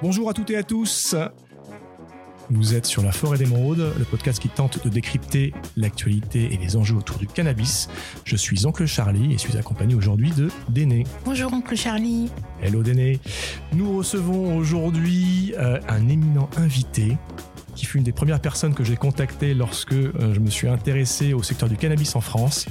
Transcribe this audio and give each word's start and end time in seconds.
Bonjour 0.00 0.30
à 0.30 0.32
toutes 0.32 0.50
et 0.50 0.56
à 0.56 0.62
tous. 0.62 1.16
Vous 2.50 2.74
êtes 2.74 2.86
sur 2.86 3.02
La 3.02 3.10
Forêt 3.10 3.36
d'Émeraude, 3.36 3.92
le 3.98 4.04
podcast 4.04 4.40
qui 4.40 4.48
tente 4.48 4.84
de 4.84 4.88
décrypter 4.88 5.52
l'actualité 5.76 6.54
et 6.54 6.56
les 6.56 6.76
enjeux 6.76 6.94
autour 6.94 7.18
du 7.18 7.26
cannabis. 7.26 7.88
Je 8.24 8.36
suis 8.36 8.64
Oncle 8.64 8.86
Charlie 8.86 9.34
et 9.34 9.38
suis 9.38 9.56
accompagné 9.56 9.96
aujourd'hui 9.96 10.30
de 10.30 10.50
Déné. 10.68 11.04
Bonjour 11.24 11.52
Oncle 11.52 11.74
Charlie. 11.74 12.30
Hello 12.62 12.84
Déné. 12.84 13.18
Nous 13.72 13.98
recevons 13.98 14.56
aujourd'hui 14.56 15.52
euh, 15.58 15.80
un 15.88 16.08
éminent 16.08 16.48
invité 16.56 17.18
qui 17.74 17.84
fut 17.84 17.98
une 17.98 18.04
des 18.04 18.12
premières 18.12 18.40
personnes 18.40 18.74
que 18.74 18.84
j'ai 18.84 18.96
contactées 18.96 19.52
lorsque 19.52 19.92
euh, 19.92 20.32
je 20.32 20.38
me 20.38 20.48
suis 20.48 20.68
intéressé 20.68 21.32
au 21.32 21.42
secteur 21.42 21.68
du 21.68 21.76
cannabis 21.76 22.14
en 22.14 22.20
France. 22.20 22.66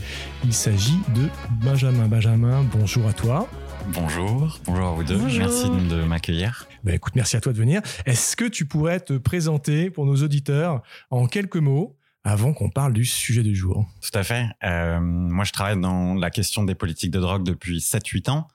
Il 0.46 0.54
s'agit 0.54 1.00
de 1.14 1.28
Benjamin. 1.62 2.08
Benjamin, 2.08 2.66
bonjour 2.72 3.06
à 3.06 3.12
toi. 3.12 3.50
Bonjour, 3.94 4.60
bonjour 4.66 4.86
à 4.86 4.92
vous 4.92 5.04
deux. 5.04 5.18
Bonjour. 5.18 5.40
Merci 5.40 5.70
de 5.70 6.04
m'accueillir. 6.04 6.68
Ben 6.84 6.96
écoute, 6.96 7.16
merci 7.16 7.38
à 7.38 7.42
toi 7.42 7.54
de 7.54 7.58
venir. 7.58 7.82
Est-ce 8.06 8.36
que 8.36 8.46
tu 8.46 8.66
pourrais 8.66 9.00
te 9.00 9.14
présenter 9.14 9.90
pour 9.90 10.06
nos 10.06 10.16
auditeurs 10.16 10.82
en 11.10 11.28
quelques 11.28 11.58
mots 11.58 11.98
avant 12.24 12.54
qu'on 12.54 12.70
parle 12.70 12.94
du 12.94 13.06
sujet 13.06 13.44
du 13.44 13.56
jour? 13.56 13.86
Tout 14.02 14.18
à 14.18 14.24
fait. 14.24 14.46
Euh, 14.64 15.00
moi, 15.00 15.46
je 15.46 15.54
travaille 15.54 15.80
dans 15.80 16.16
la 16.16 16.30
question 16.30 16.64
des 16.64 16.76
politiques 16.76 17.12
de 17.12 17.20
drogue 17.20 17.44
depuis 17.44 17.80
7-8 17.80 18.30
ans. 18.30 18.48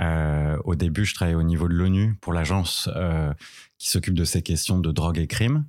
Euh, 0.00 0.58
au 0.64 0.74
début, 0.74 1.04
je 1.04 1.14
travaillais 1.14 1.36
au 1.36 1.42
niveau 1.42 1.68
de 1.68 1.74
l'ONU 1.74 2.16
pour 2.20 2.32
l'agence 2.32 2.88
euh, 2.96 3.32
qui 3.82 3.90
s'occupe 3.90 4.14
de 4.14 4.22
ces 4.22 4.42
questions 4.42 4.78
de 4.78 4.92
drogue 4.92 5.18
et 5.18 5.26
crime. 5.26 5.64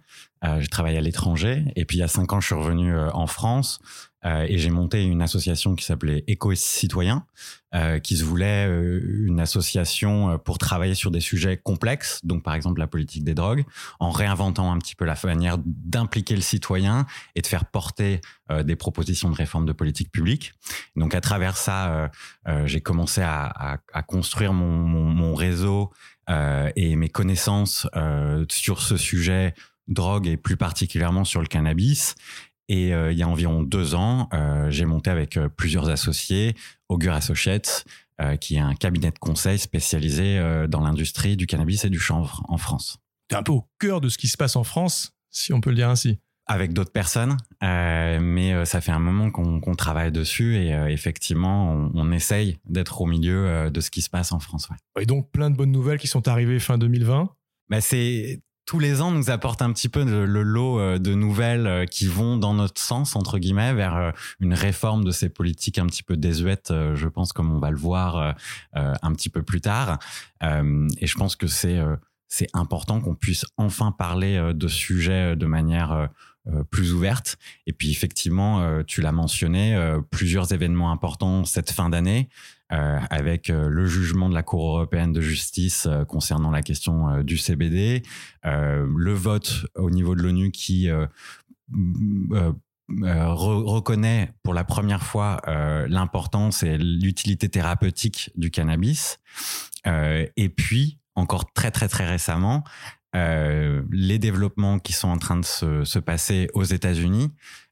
Euh, 0.45 0.59
j'ai 0.59 0.67
travaillé 0.67 0.97
à 0.97 1.01
l'étranger 1.01 1.65
et 1.75 1.85
puis 1.85 1.97
il 1.97 1.99
y 2.01 2.03
a 2.03 2.07
cinq 2.07 2.31
ans, 2.33 2.39
je 2.39 2.47
suis 2.47 2.55
revenu 2.55 2.93
euh, 2.93 3.09
en 3.13 3.27
France 3.27 3.79
euh, 4.25 4.45
et 4.47 4.57
j'ai 4.57 4.69
monté 4.69 5.03
une 5.03 5.21
association 5.21 5.75
qui 5.75 5.85
s'appelait 5.85 6.23
Éco 6.27 6.53
Citoyen, 6.53 7.25
euh, 7.73 7.99
qui 7.99 8.17
se 8.17 8.23
voulait 8.23 8.65
une 8.65 9.39
association 9.39 10.37
pour 10.37 10.57
travailler 10.57 10.95
sur 10.95 11.11
des 11.11 11.21
sujets 11.21 11.57
complexes, 11.57 12.19
donc 12.23 12.43
par 12.43 12.53
exemple 12.53 12.79
la 12.79 12.87
politique 12.87 13.23
des 13.23 13.33
drogues, 13.33 13.65
en 13.99 14.11
réinventant 14.11 14.71
un 14.71 14.77
petit 14.79 14.95
peu 14.95 15.05
la 15.05 15.15
manière 15.23 15.57
d'impliquer 15.65 16.35
le 16.35 16.41
citoyen 16.41 17.05
et 17.35 17.41
de 17.41 17.47
faire 17.47 17.65
porter 17.65 18.21
des 18.63 18.75
propositions 18.75 19.29
de 19.29 19.35
réforme 19.35 19.65
de 19.65 19.73
politique 19.73 20.11
publique. 20.11 20.53
Donc 20.95 21.15
à 21.15 21.21
travers 21.21 21.57
ça, 21.57 22.11
j'ai 22.65 22.81
commencé 22.81 23.21
à, 23.21 23.79
construire 24.07 24.53
mon, 24.53 25.33
réseau 25.33 25.91
et 26.27 26.95
mes 26.95 27.09
connaissances 27.09 27.87
euh, 27.95 28.45
sur 28.49 28.81
ce 28.81 28.97
sujet 28.97 29.53
drogue 29.87 30.27
et 30.27 30.37
plus 30.37 30.57
particulièrement 30.57 31.23
sur 31.23 31.41
le 31.41 31.47
cannabis. 31.47 32.15
Et 32.69 32.93
euh, 32.93 33.11
il 33.11 33.17
y 33.17 33.23
a 33.23 33.27
environ 33.27 33.61
deux 33.61 33.93
ans, 33.93 34.29
euh, 34.33 34.71
j'ai 34.71 34.85
monté 34.85 35.09
avec 35.09 35.35
euh, 35.37 35.49
plusieurs 35.49 35.89
associés, 35.89 36.55
Augur 36.87 37.13
Associates, 37.13 37.85
euh, 38.21 38.37
qui 38.37 38.55
est 38.55 38.59
un 38.59 38.73
cabinet 38.73 39.11
de 39.11 39.19
conseil 39.19 39.59
spécialisé 39.59 40.37
euh, 40.37 40.67
dans 40.67 40.79
l'industrie 40.79 41.35
du 41.35 41.45
cannabis 41.45 41.83
et 41.83 41.89
du 41.89 41.99
chanvre 41.99 42.41
en 42.47 42.57
France. 42.57 42.99
Tu 43.27 43.35
es 43.35 43.37
un 43.37 43.43
peu 43.43 43.51
au 43.51 43.67
cœur 43.79 43.99
de 43.99 44.07
ce 44.07 44.17
qui 44.17 44.27
se 44.29 44.37
passe 44.37 44.55
en 44.55 44.63
France, 44.63 45.13
si 45.29 45.51
on 45.51 45.59
peut 45.59 45.71
le 45.71 45.75
dire 45.75 45.89
ainsi. 45.89 46.19
Avec 46.45 46.73
d'autres 46.73 46.91
personnes, 46.91 47.37
euh, 47.63 48.19
mais 48.21 48.53
euh, 48.53 48.65
ça 48.65 48.81
fait 48.81 48.91
un 48.91 48.99
moment 48.99 49.31
qu'on 49.31 49.75
travaille 49.75 50.11
dessus 50.11 50.57
et 50.57 50.73
euh, 50.73 50.87
effectivement, 50.87 51.71
on, 51.71 51.91
on 51.93 52.11
essaye 52.11 52.59
d'être 52.65 52.99
au 52.99 53.05
milieu 53.05 53.47
euh, 53.47 53.69
de 53.69 53.79
ce 53.79 53.89
qui 53.89 54.01
se 54.01 54.09
passe 54.09 54.33
en 54.33 54.39
France. 54.39 54.67
Ouais. 54.69 55.03
Et 55.03 55.05
donc 55.05 55.31
plein 55.31 55.49
de 55.49 55.55
bonnes 55.55 55.71
nouvelles 55.71 55.99
qui 55.99 56.07
sont 56.07 56.27
arrivées 56.27 56.59
fin 56.59 56.77
2020. 56.77 57.29
Bah, 57.69 57.79
c'est 57.79 58.41
tous 58.65 58.77
les 58.77 59.01
ans 59.01 59.11
nous 59.11 59.29
apporte 59.29 59.61
un 59.61 59.71
petit 59.71 59.87
peu 59.87 60.03
le, 60.03 60.25
le 60.25 60.43
lot 60.43 60.99
de 60.99 61.13
nouvelles 61.13 61.85
qui 61.89 62.07
vont 62.07 62.35
dans 62.35 62.53
notre 62.53 62.81
sens 62.81 63.15
entre 63.15 63.37
guillemets 63.37 63.73
vers 63.73 64.13
une 64.41 64.53
réforme 64.53 65.05
de 65.05 65.11
ces 65.11 65.29
politiques 65.29 65.79
un 65.79 65.85
petit 65.85 66.03
peu 66.03 66.15
désuètes 66.15 66.71
je 66.93 67.07
pense 67.09 67.33
comme 67.33 67.51
on 67.53 67.59
va 67.59 67.71
le 67.71 67.77
voir 67.77 68.35
un 68.73 69.11
petit 69.11 69.27
peu 69.27 69.43
plus 69.43 69.59
tard 69.59 69.99
et 70.41 71.07
je 71.07 71.15
pense 71.15 71.35
que 71.35 71.47
c'est 71.47 71.77
c'est 72.29 72.47
important 72.53 73.01
qu'on 73.01 73.15
puisse 73.15 73.45
enfin 73.57 73.91
parler 73.91 74.53
de 74.55 74.67
sujets 74.69 75.35
de 75.35 75.45
manière 75.45 76.07
plus 76.69 76.93
ouverte 76.93 77.37
et 77.67 77.73
puis 77.73 77.89
effectivement 77.91 78.61
euh, 78.61 78.83
tu 78.85 79.01
l'as 79.01 79.11
mentionné 79.13 79.75
euh, 79.75 80.01
plusieurs 80.01 80.51
événements 80.53 80.91
importants 80.91 81.45
cette 81.45 81.71
fin 81.71 81.89
d'année 81.89 82.27
euh, 82.71 82.99
avec 83.09 83.49
euh, 83.49 83.67
le 83.69 83.85
jugement 83.85 84.29
de 84.29 84.33
la 84.33 84.43
Cour 84.43 84.75
européenne 84.77 85.13
de 85.13 85.21
justice 85.21 85.85
euh, 85.85 86.03
concernant 86.05 86.51
la 86.51 86.61
question 86.61 87.07
euh, 87.09 87.23
du 87.23 87.37
CBD, 87.37 88.01
euh, 88.45 88.85
le 88.97 89.13
vote 89.13 89.65
au 89.75 89.89
niveau 89.89 90.15
de 90.15 90.21
l'ONU 90.21 90.51
qui 90.51 90.89
euh, 90.89 91.05
m- 91.73 92.27
euh, 92.33 92.51
euh, 93.03 93.25
re- 93.33 93.63
reconnaît 93.63 94.33
pour 94.43 94.53
la 94.53 94.63
première 94.63 95.03
fois 95.03 95.39
euh, 95.47 95.87
l'importance 95.87 96.63
et 96.63 96.77
l'utilité 96.77 97.47
thérapeutique 97.47 98.31
du 98.35 98.51
cannabis. 98.51 99.19
Euh, 99.87 100.25
et 100.35 100.49
puis, 100.49 100.99
encore 101.15 101.51
très 101.53 101.71
très 101.71 101.87
très 101.87 102.07
récemment, 102.07 102.63
euh, 103.15 103.83
les 103.91 104.17
développements 104.17 104.79
qui 104.79 104.93
sont 104.93 105.07
en 105.07 105.17
train 105.17 105.37
de 105.37 105.45
se, 105.45 105.83
se 105.83 105.99
passer 105.99 106.49
aux 106.53 106.63
États-Unis 106.63 107.31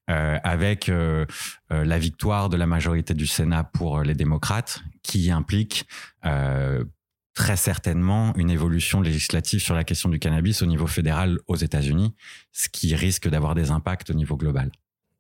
euh, 0.10 0.38
avec 0.44 0.90
euh, 0.90 1.26
la 1.70 1.98
victoire 1.98 2.50
de 2.50 2.58
la 2.58 2.68
majorité 2.68 3.14
du 3.14 3.26
Sénat 3.26 3.64
pour 3.64 4.02
les 4.02 4.14
démocrates, 4.14 4.82
qui 5.04 5.32
implique 5.32 5.86
très 7.34 7.56
certainement 7.56 8.36
une 8.36 8.50
évolution 8.50 9.02
législative 9.02 9.62
sur 9.62 9.74
la 9.74 9.84
question 9.84 10.10
du 10.10 10.20
cannabis 10.20 10.62
au 10.62 10.66
niveau 10.66 10.86
fédéral 10.86 11.40
aux 11.48 11.56
États-Unis, 11.56 12.14
ce 12.52 12.68
qui 12.70 12.94
risque 12.94 13.30
d'avoir 13.30 13.56
des 13.56 13.72
impacts 13.72 14.10
au 14.10 14.14
niveau 14.14 14.36
global. 14.36 14.70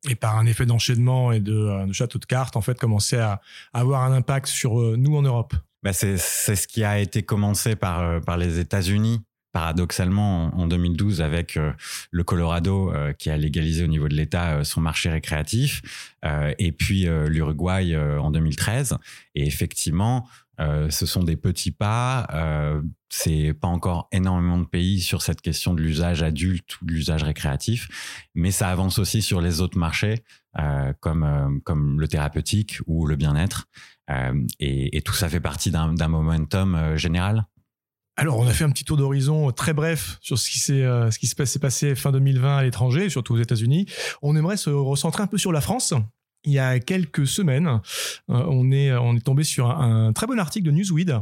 Et 0.09 0.15
par 0.15 0.37
un 0.37 0.45
effet 0.45 0.65
d'enchaînement 0.65 1.31
et 1.31 1.39
de, 1.39 1.85
de 1.85 1.93
château 1.93 2.19
de 2.19 2.25
cartes, 2.25 2.57
en 2.57 2.61
fait, 2.61 2.77
commencer 2.77 3.17
à 3.17 3.39
avoir 3.71 4.03
un 4.03 4.11
impact 4.11 4.47
sur 4.47 4.75
nous 4.75 5.15
en 5.15 5.21
Europe. 5.21 5.55
Bah 5.83 5.93
c'est 5.93 6.17
ce 6.17 6.67
qui 6.67 6.83
a 6.83 6.99
été 6.99 7.23
commencé 7.23 7.75
par 7.75 8.21
par 8.21 8.37
les 8.37 8.59
États-Unis 8.59 9.23
paradoxalement 9.51 10.45
en, 10.55 10.61
en 10.61 10.67
2012 10.67 11.21
avec 11.21 11.57
euh, 11.57 11.73
le 12.11 12.23
Colorado 12.23 12.91
euh, 12.91 13.13
qui 13.13 13.29
a 13.29 13.37
légalisé 13.37 13.83
au 13.83 13.87
niveau 13.87 14.07
de 14.07 14.15
l'État 14.15 14.57
euh, 14.57 14.63
son 14.63 14.81
marché 14.81 15.09
récréatif 15.09 15.81
et 16.59 16.71
puis 16.71 17.07
l'Uruguay 17.27 17.97
en 17.97 18.29
2013 18.29 18.97
et 19.33 19.47
effectivement 19.47 20.27
ce 20.59 21.05
sont 21.07 21.23
des 21.23 21.35
petits 21.35 21.71
pas 21.71 22.27
c'est 23.09 23.53
pas 23.59 23.67
encore 23.67 24.07
énormément 24.11 24.59
de 24.59 24.65
pays 24.65 25.01
sur 25.01 25.23
cette 25.23 25.41
question 25.41 25.73
de 25.73 25.81
l'usage 25.81 26.21
adulte 26.21 26.79
ou 26.79 26.85
de 26.85 26.93
l'usage 26.93 27.23
récréatif 27.23 28.29
mais 28.35 28.51
ça 28.51 28.69
avance 28.69 28.99
aussi 28.99 29.23
sur 29.23 29.41
les 29.41 29.61
autres 29.61 29.79
marchés 29.79 30.23
comme 30.99 31.59
comme 31.63 31.99
le 31.99 32.07
thérapeutique 32.07 32.77
ou 32.85 33.07
le 33.07 33.15
bien-être 33.15 33.67
et, 34.59 34.95
et 34.95 35.01
tout 35.01 35.13
ça 35.13 35.27
fait 35.27 35.39
partie 35.39 35.71
d'un 35.71 36.07
momentum 36.07 36.95
général. 36.97 37.47
Alors, 38.17 38.37
on 38.37 38.45
a 38.45 38.53
fait 38.53 38.63
un 38.63 38.69
petit 38.69 38.83
tour 38.83 38.97
d'horizon 38.97 39.51
très 39.51 39.73
bref 39.73 40.17
sur 40.21 40.37
ce 40.37 40.49
qui 40.49 40.59
s'est 40.59 40.83
euh, 40.83 41.09
ce 41.11 41.19
qui 41.19 41.27
se 41.27 41.45
s'est 41.45 41.59
passé 41.59 41.95
fin 41.95 42.11
2020 42.11 42.57
à 42.57 42.63
l'étranger, 42.63 43.09
surtout 43.09 43.33
aux 43.33 43.39
États-Unis. 43.39 43.85
On 44.21 44.35
aimerait 44.35 44.57
se 44.57 44.69
recentrer 44.69 45.23
un 45.23 45.27
peu 45.27 45.37
sur 45.37 45.51
la 45.51 45.61
France. 45.61 45.93
Il 46.43 46.51
y 46.51 46.59
a 46.59 46.79
quelques 46.79 47.27
semaines, 47.27 47.67
euh, 48.29 48.43
on 48.47 48.71
est 48.71 48.91
on 48.91 49.15
est 49.15 49.21
tombé 49.21 49.43
sur 49.43 49.69
un, 49.69 50.07
un 50.07 50.13
très 50.13 50.27
bon 50.27 50.39
article 50.39 50.65
de 50.65 50.71
Newsweed 50.71 51.19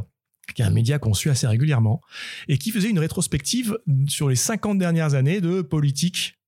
qui 0.54 0.62
est 0.62 0.64
un 0.64 0.70
média 0.70 0.98
qu'on 0.98 1.14
suit 1.14 1.30
assez 1.30 1.46
régulièrement, 1.46 2.00
et 2.48 2.58
qui 2.58 2.70
faisait 2.70 2.90
une 2.90 2.98
rétrospective 2.98 3.78
sur 4.08 4.28
les 4.28 4.36
50 4.36 4.78
dernières 4.78 5.14
années 5.14 5.40
de 5.40 5.62
politique 5.62 6.39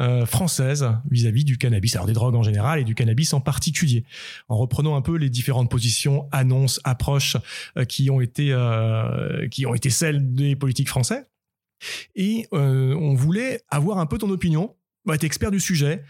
euh, 0.00 0.24
française 0.24 0.88
vis-à-vis 1.10 1.44
du 1.44 1.58
cannabis, 1.58 1.94
alors 1.94 2.06
des 2.06 2.14
drogues 2.14 2.34
en 2.34 2.42
général 2.42 2.80
et 2.80 2.84
du 2.84 2.94
cannabis 2.94 3.34
en 3.34 3.42
particulier, 3.42 4.04
en 4.48 4.56
reprenant 4.56 4.96
un 4.96 5.02
peu 5.02 5.16
les 5.16 5.28
différentes 5.28 5.70
positions, 5.70 6.28
annonces, 6.32 6.80
approches 6.82 7.36
euh, 7.76 7.84
qui 7.84 8.08
ont 8.08 8.22
été 8.22 8.52
euh, 8.52 9.46
qui 9.48 9.66
ont 9.66 9.74
été 9.74 9.90
celles 9.90 10.34
des 10.34 10.56
politiques 10.56 10.88
français. 10.88 11.26
Et 12.14 12.46
on 12.52 13.14
voulait 13.14 13.60
avoir 13.68 13.98
un 13.98 14.06
peu 14.06 14.16
ton 14.16 14.30
opinion. 14.30 14.76
Bah, 15.04 15.18
t'es 15.18 15.26
expert 15.26 15.50
du 15.50 15.58
sujet. 15.58 16.04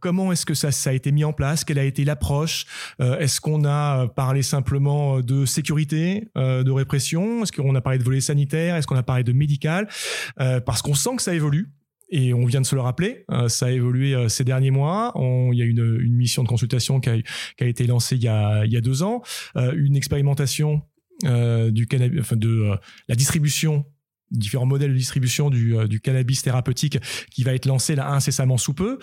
Comment 0.00 0.32
est-ce 0.32 0.44
que 0.44 0.52
ça, 0.52 0.68
a 0.90 0.92
été 0.92 1.12
mis 1.12 1.24
en 1.24 1.32
place? 1.32 1.64
Quelle 1.64 1.78
a 1.78 1.84
été 1.84 2.04
l'approche? 2.04 2.66
Est-ce 2.98 3.40
qu'on 3.40 3.64
a 3.64 4.08
parlé 4.08 4.42
simplement 4.42 5.20
de 5.20 5.46
sécurité, 5.46 6.28
de 6.36 6.70
répression? 6.70 7.42
Est-ce 7.42 7.52
qu'on 7.52 7.74
a 7.74 7.80
parlé 7.80 7.98
de 7.98 8.04
volet 8.04 8.20
sanitaire 8.20 8.76
Est-ce 8.76 8.86
qu'on 8.86 8.96
a 8.96 9.02
parlé 9.02 9.24
de 9.24 9.32
médical? 9.32 9.88
Parce 10.36 10.82
qu'on 10.82 10.94
sent 10.94 11.16
que 11.16 11.22
ça 11.22 11.32
évolue. 11.32 11.72
Et 12.10 12.32
on 12.32 12.46
vient 12.46 12.60
de 12.60 12.66
se 12.66 12.74
le 12.74 12.80
rappeler, 12.80 13.24
euh, 13.30 13.48
ça 13.48 13.66
a 13.66 13.70
évolué 13.70 14.14
euh, 14.14 14.28
ces 14.28 14.44
derniers 14.44 14.70
mois. 14.70 15.12
Il 15.52 15.58
y 15.58 15.62
a 15.62 15.64
une, 15.64 15.98
une 16.00 16.14
mission 16.14 16.42
de 16.42 16.48
consultation 16.48 17.00
qui 17.00 17.10
a, 17.10 17.66
été 17.66 17.86
lancée 17.86 18.16
il 18.16 18.22
y 18.22 18.28
a, 18.28 18.80
deux 18.80 19.02
ans, 19.02 19.22
euh, 19.56 19.72
une 19.76 19.96
expérimentation 19.96 20.82
du 21.22 21.86
cannabis, 21.88 22.20
enfin 22.20 22.36
de 22.36 22.78
la 23.08 23.16
distribution 23.16 23.84
différents 24.30 24.66
modèles 24.66 24.92
de 24.92 24.96
distribution 24.96 25.50
du, 25.50 25.74
du 25.88 26.00
cannabis 26.00 26.42
thérapeutique 26.42 26.98
qui 27.30 27.42
va 27.42 27.54
être 27.54 27.66
lancé 27.66 27.96
là 27.96 28.12
incessamment 28.12 28.56
sous 28.56 28.74
peu. 28.74 28.98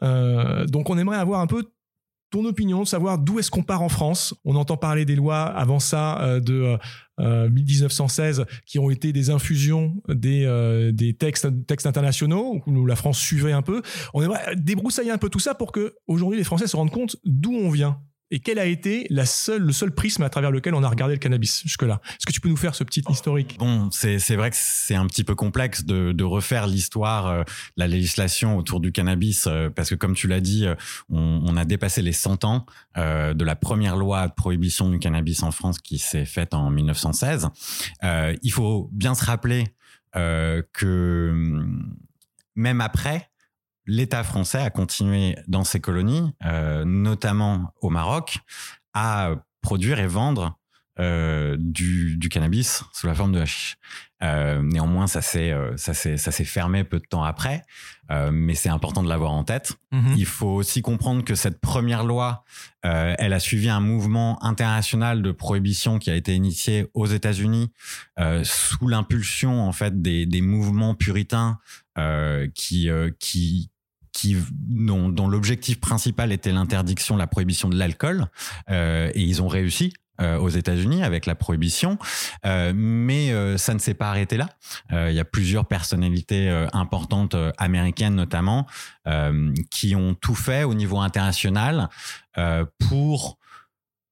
Donc 0.00 0.90
on 0.90 0.98
aimerait 0.98 1.18
avoir 1.18 1.40
un 1.40 1.46
peu 1.46 1.70
ton 2.30 2.44
opinion, 2.44 2.84
savoir 2.84 3.18
d'où 3.18 3.38
est-ce 3.38 3.50
qu'on 3.50 3.62
part 3.62 3.82
en 3.82 3.88
France. 3.88 4.34
On 4.44 4.56
entend 4.56 4.76
parler 4.76 5.04
des 5.04 5.16
lois 5.16 5.42
avant 5.42 5.80
ça 5.80 6.22
euh, 6.22 6.40
de 6.40 6.78
euh, 7.20 7.50
1916 7.50 8.46
qui 8.64 8.78
ont 8.78 8.90
été 8.90 9.12
des 9.12 9.30
infusions 9.30 9.94
des, 10.08 10.44
euh, 10.46 10.92
des 10.92 11.14
textes, 11.14 11.48
textes 11.66 11.86
internationaux 11.86 12.62
où 12.66 12.86
la 12.86 12.96
France 12.96 13.18
suivait 13.18 13.52
un 13.52 13.62
peu. 13.62 13.82
On 14.14 14.22
aimerait 14.22 14.54
débroussailler 14.56 15.10
un 15.10 15.18
peu 15.18 15.28
tout 15.28 15.40
ça 15.40 15.54
pour 15.54 15.72
que 15.72 15.94
aujourd'hui 16.06 16.38
les 16.38 16.44
Français 16.44 16.66
se 16.66 16.76
rendent 16.76 16.92
compte 16.92 17.16
d'où 17.24 17.52
on 17.52 17.70
vient 17.70 18.00
et 18.30 18.40
quel 18.40 18.58
a 18.58 18.66
été 18.66 19.06
la 19.10 19.26
seule, 19.26 19.62
le 19.62 19.72
seul 19.72 19.92
prisme 19.92 20.22
à 20.22 20.30
travers 20.30 20.50
lequel 20.50 20.74
on 20.74 20.82
a 20.82 20.88
regardé 20.88 21.14
le 21.14 21.18
cannabis 21.18 21.62
jusque-là? 21.62 22.00
Est-ce 22.10 22.26
que 22.26 22.32
tu 22.32 22.40
peux 22.40 22.48
nous 22.48 22.56
faire 22.56 22.74
ce 22.74 22.84
petit 22.84 23.02
historique? 23.08 23.56
Bon, 23.58 23.90
c'est 23.90 24.36
vrai 24.36 24.50
que 24.50 24.56
c'est 24.58 24.94
un 24.94 25.06
petit 25.06 25.24
peu 25.24 25.34
complexe 25.34 25.84
de, 25.84 26.12
de 26.12 26.24
refaire 26.24 26.66
l'histoire, 26.66 27.26
euh, 27.26 27.42
la 27.76 27.88
législation 27.88 28.56
autour 28.56 28.80
du 28.80 28.92
cannabis, 28.92 29.46
euh, 29.46 29.70
parce 29.70 29.90
que 29.90 29.94
comme 29.94 30.14
tu 30.14 30.28
l'as 30.28 30.40
dit, 30.40 30.66
euh, 30.66 30.74
on, 31.08 31.42
on, 31.46 31.56
a 31.56 31.64
dépassé 31.64 32.02
les 32.02 32.12
100 32.12 32.44
ans 32.44 32.66
euh, 32.96 33.34
de 33.34 33.44
la 33.44 33.56
première 33.56 33.96
loi 33.96 34.28
de 34.28 34.32
prohibition 34.32 34.88
du 34.88 34.98
cannabis 34.98 35.42
en 35.42 35.50
France 35.50 35.78
qui 35.78 35.98
s'est 35.98 36.24
faite 36.24 36.54
en 36.54 36.70
1916. 36.70 37.48
il 38.42 38.52
faut 38.52 38.88
bien 38.92 39.14
se 39.14 39.24
rappeler 39.24 39.64
que 40.12 41.30
hum, 41.30 41.96
même 42.56 42.80
après, 42.80 43.29
l'État 43.90 44.22
français 44.22 44.58
a 44.58 44.70
continué 44.70 45.36
dans 45.48 45.64
ses 45.64 45.80
colonies, 45.80 46.32
euh, 46.44 46.84
notamment 46.84 47.74
au 47.80 47.90
Maroc, 47.90 48.38
à 48.94 49.34
produire 49.62 49.98
et 49.98 50.06
vendre 50.06 50.60
euh, 51.00 51.56
du, 51.58 52.18
du, 52.18 52.28
cannabis 52.28 52.82
sous 52.92 53.06
la 53.06 53.14
forme 53.14 53.32
de 53.32 53.40
hashish. 53.40 53.76
Euh, 54.22 54.60
néanmoins, 54.60 55.06
ça 55.06 55.22
s'est 55.22 55.54
ça 55.76 55.94
s'est 55.94 56.18
ça 56.18 56.30
s'est 56.30 56.44
fermé 56.44 56.84
peu 56.84 56.98
de 56.98 57.06
temps 57.06 57.22
après, 57.22 57.62
euh, 58.10 58.30
mais 58.30 58.54
c'est 58.54 58.68
important 58.68 59.02
de 59.02 59.08
l'avoir 59.08 59.32
en 59.32 59.44
tête. 59.44 59.72
Mm-hmm. 59.92 60.14
Il 60.18 60.26
faut 60.26 60.48
aussi 60.48 60.82
comprendre 60.82 61.24
que 61.24 61.34
cette 61.34 61.58
première 61.58 62.04
loi, 62.04 62.44
elle 62.82 63.32
a 63.32 63.40
suivi 63.40 63.70
un 63.70 63.80
mouvement 63.80 64.44
international 64.44 65.22
de 65.22 65.32
prohibition 65.32 65.98
qui 65.98 66.10
a 66.10 66.16
été 66.16 66.34
initié 66.34 66.86
aux 66.92 67.06
États-Unis 67.06 67.72
sous 68.42 68.86
l'impulsion 68.86 69.62
en 69.62 69.72
fait 69.72 70.02
des, 70.02 70.26
des 70.26 70.40
mouvements 70.42 70.94
puritains 70.94 71.58
qui 72.54 72.90
qui 73.18 73.69
qui 74.12 74.36
dont, 74.52 75.28
l'objectif 75.28 75.80
principal 75.80 76.32
était 76.32 76.52
l'interdiction, 76.52 77.16
la 77.16 77.26
prohibition 77.26 77.68
de 77.68 77.76
l'alcool, 77.76 78.26
euh, 78.70 79.10
et 79.14 79.22
ils 79.22 79.42
ont 79.42 79.48
réussi 79.48 79.92
euh, 80.20 80.38
aux 80.38 80.48
États-Unis 80.48 81.02
avec 81.02 81.26
la 81.26 81.34
prohibition, 81.34 81.98
euh, 82.44 82.72
mais 82.74 83.32
ça 83.58 83.74
ne 83.74 83.78
s'est 83.78 83.94
pas 83.94 84.10
arrêté 84.10 84.36
là. 84.36 84.48
Il 84.90 85.14
y 85.14 85.20
a 85.20 85.24
plusieurs 85.24 85.66
personnalités 85.66 86.48
importantes 86.72 87.36
américaines 87.58 88.14
notamment 88.14 88.66
qui 89.70 89.94
ont 89.96 90.14
tout 90.14 90.34
fait 90.34 90.64
au 90.64 90.74
niveau 90.74 90.98
international 90.98 91.88
pour 92.78 93.38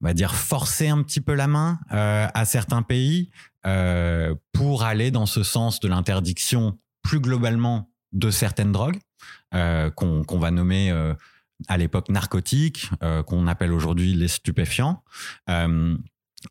on 0.00 0.06
va 0.06 0.14
dire 0.14 0.34
forcer 0.34 0.88
un 0.88 1.02
petit 1.02 1.20
peu 1.20 1.34
la 1.34 1.48
main 1.48 1.80
à 1.90 2.44
certains 2.44 2.82
pays 2.82 3.30
pour 4.52 4.84
aller 4.84 5.10
dans 5.10 5.26
ce 5.26 5.42
sens 5.42 5.80
de 5.80 5.88
l'interdiction 5.88 6.78
plus 7.02 7.20
globalement 7.20 7.90
de 8.12 8.30
certaines 8.30 8.72
drogues 8.72 8.98
euh, 9.54 9.90
qu'on 9.90 10.38
va 10.38 10.50
nommer 10.50 10.90
euh, 10.90 11.14
à 11.68 11.78
l'époque 11.78 12.10
narcotiques, 12.10 12.90
euh, 13.02 13.22
qu'on 13.22 13.46
appelle 13.46 13.72
aujourd'hui 13.72 14.12
les 14.14 14.28
stupéfiants. 14.28 15.02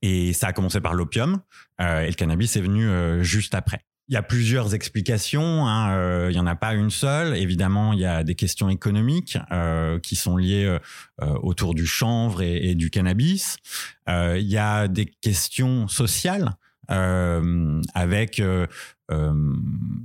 et 0.01 0.33
ça 0.33 0.47
a 0.47 0.53
commencé 0.53 0.81
par 0.81 0.93
l'opium, 0.93 1.41
et 1.79 2.07
le 2.07 2.13
cannabis 2.13 2.55
est 2.55 2.61
venu 2.61 2.89
juste 3.23 3.53
après. 3.53 3.81
Il 4.09 4.13
y 4.13 4.17
a 4.17 4.23
plusieurs 4.23 4.73
explications. 4.73 5.67
Hein, 5.67 6.29
il 6.29 6.33
n'y 6.33 6.39
en 6.39 6.47
a 6.47 6.55
pas 6.55 6.73
une 6.73 6.89
seule. 6.89 7.37
Évidemment, 7.37 7.93
il 7.93 7.99
y 7.99 8.05
a 8.05 8.23
des 8.23 8.35
questions 8.35 8.69
économiques 8.69 9.37
qui 10.01 10.15
sont 10.15 10.35
liées 10.35 10.77
autour 11.21 11.73
du 11.73 11.85
chanvre 11.85 12.41
et, 12.41 12.75
du 12.75 12.89
cannabis. 12.89 13.57
il 14.07 14.47
y 14.47 14.57
a 14.57 14.87
des 14.87 15.05
questions 15.05 15.87
sociales 15.87 16.57
avec 16.89 18.41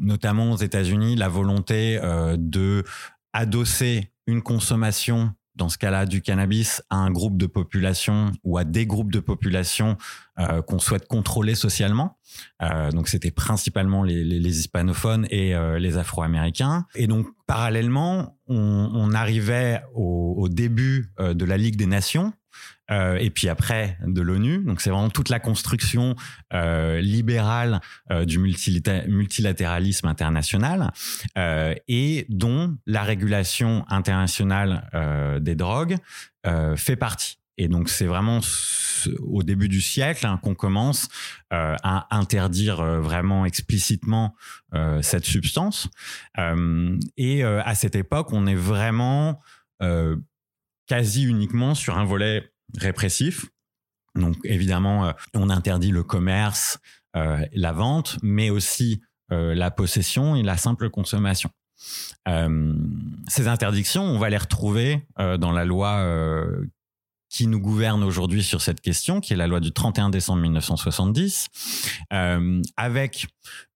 notamment 0.03 0.53
aux 0.53 0.57
États-Unis, 0.57 1.17
la 1.17 1.29
volonté 1.29 1.99
euh, 2.03 2.37
de 2.39 2.85
adosser 3.33 4.13
une 4.27 4.43
consommation 4.43 5.33
dans 5.55 5.69
ce 5.69 5.77
cas-là 5.77 6.07
du 6.07 6.23
cannabis 6.23 6.83
à 6.89 6.97
un 6.97 7.11
groupe 7.11 7.37
de 7.37 7.47
population 7.47 8.33
ou 8.43 8.57
à 8.57 8.65
des 8.65 8.87
groupes 8.87 9.13
de 9.13 9.21
population 9.21 9.99
euh, 10.39 10.63
qu'on 10.63 10.79
souhaite 10.79 11.07
contrôler 11.07 11.55
socialement. 11.55 12.17
Euh, 12.63 12.91
donc 12.91 13.09
c'était 13.09 13.31
principalement 13.31 14.03
les, 14.03 14.59
hispanophones 14.59 15.27
et 15.31 15.55
les 15.79 15.99
afro-américains. 15.99 16.87
Et 16.95 17.07
donc 17.07 17.27
parallèlement, 17.47 18.39
on, 18.47 19.13
arrivait 19.13 19.83
au, 19.95 20.49
début 20.49 21.13
de 21.19 21.45
la 21.45 21.59
Ligue 21.59 21.77
des 21.77 21.87
Nations 21.87 22.33
euh, 22.93 23.17
et 23.19 23.31
puis 23.31 23.49
après 23.49 23.97
de 24.07 24.21
l'ONU. 24.21 24.59
Donc 24.59 24.81
c'est 24.81 24.91
vraiment 24.91 25.09
toute 25.09 25.31
la 25.31 25.41
construction 25.41 26.15
euh, 26.53 27.01
libérale 27.01 27.81
euh, 28.11 28.25
du 28.25 28.39
multilatéralisme 28.39 30.07
international 30.07 30.93
et 31.89 32.27
dont 32.29 32.77
la 32.87 33.03
régulation 33.03 33.85
internationale 33.89 35.41
des 35.41 35.55
drogues 35.55 35.97
fait 36.77 36.97
partie. 36.97 37.39
Et 37.59 37.69
donc 37.69 37.89
c'est 37.89 38.07
vraiment 38.07 38.41
au 39.21 39.43
début 39.43 39.69
du 39.69 39.81
siècle 39.81 40.27
hein, 40.27 40.39
qu'on 40.43 40.55
commence 40.55 41.09
à 41.51 42.17
interdire 42.17 42.83
vraiment 43.01 43.45
explicitement 43.47 44.35
cette 45.01 45.25
substance. 45.25 45.89
et 47.17 47.45
à 47.45 47.75
cette 47.75 47.97
époque, 47.97 48.33
on 48.33 48.47
est 48.47 48.55
vraiment 48.55 49.41
quasi 50.87 51.25
uniquement 51.25 51.75
sur 51.75 51.99
un 51.99 52.05
volet 52.05 52.52
répressif. 52.79 53.47
Donc 54.15 54.37
évidemment, 54.45 55.07
euh, 55.07 55.13
on 55.35 55.51
interdit 55.51 55.91
le 55.91 56.03
commerce, 56.03 56.79
euh, 57.17 57.45
la 57.53 57.73
vente, 57.73 58.19
mais 58.23 58.51
aussi 58.51 59.03
euh, 59.33 59.55
la 59.55 59.71
possession 59.71 60.37
et 60.37 60.43
la 60.43 60.57
simple 60.57 60.91
consommation. 60.91 61.51
ces 63.29 63.49
interdictions, 63.49 64.05
on 64.05 64.19
va 64.19 64.31
les 64.31 64.37
retrouver 64.37 65.05
dans 65.19 65.51
la 65.51 65.65
loi 65.65 66.07
qui 67.29 67.49
nous 67.49 67.59
gouverne 67.59 68.05
aujourd'hui 68.05 68.45
sur 68.45 68.61
cette 68.61 68.81
question, 68.81 69.21
qui 69.21 69.33
est 69.33 69.37
la 69.37 69.49
loi 69.49 69.59
du 69.59 69.73
31 69.73 70.11
décembre 70.11 70.43
1970, 70.43 71.49
avec 72.77 73.27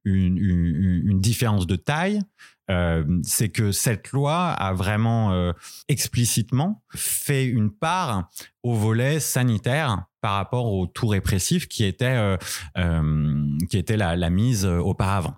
une, 0.04 0.38
une, 0.38 1.02
une, 1.08 1.20
différence 1.20 1.66
de 1.66 1.74
taille. 1.74 2.20
Euh, 2.70 3.04
c'est 3.22 3.48
que 3.48 3.70
cette 3.70 4.10
loi 4.10 4.48
a 4.50 4.72
vraiment 4.72 5.32
euh, 5.32 5.52
explicitement 5.88 6.82
fait 6.94 7.44
une 7.46 7.70
part 7.70 8.28
au 8.64 8.74
volet 8.74 9.20
sanitaire 9.20 10.04
par 10.20 10.34
rapport 10.34 10.72
au 10.72 10.86
tout 10.86 11.06
répressif 11.06 11.68
qui 11.68 11.84
était 11.84 12.36
euh, 12.76 13.56
qui 13.70 13.78
était 13.78 13.96
la, 13.96 14.30
mise 14.30 14.66
auparavant. 14.66 15.36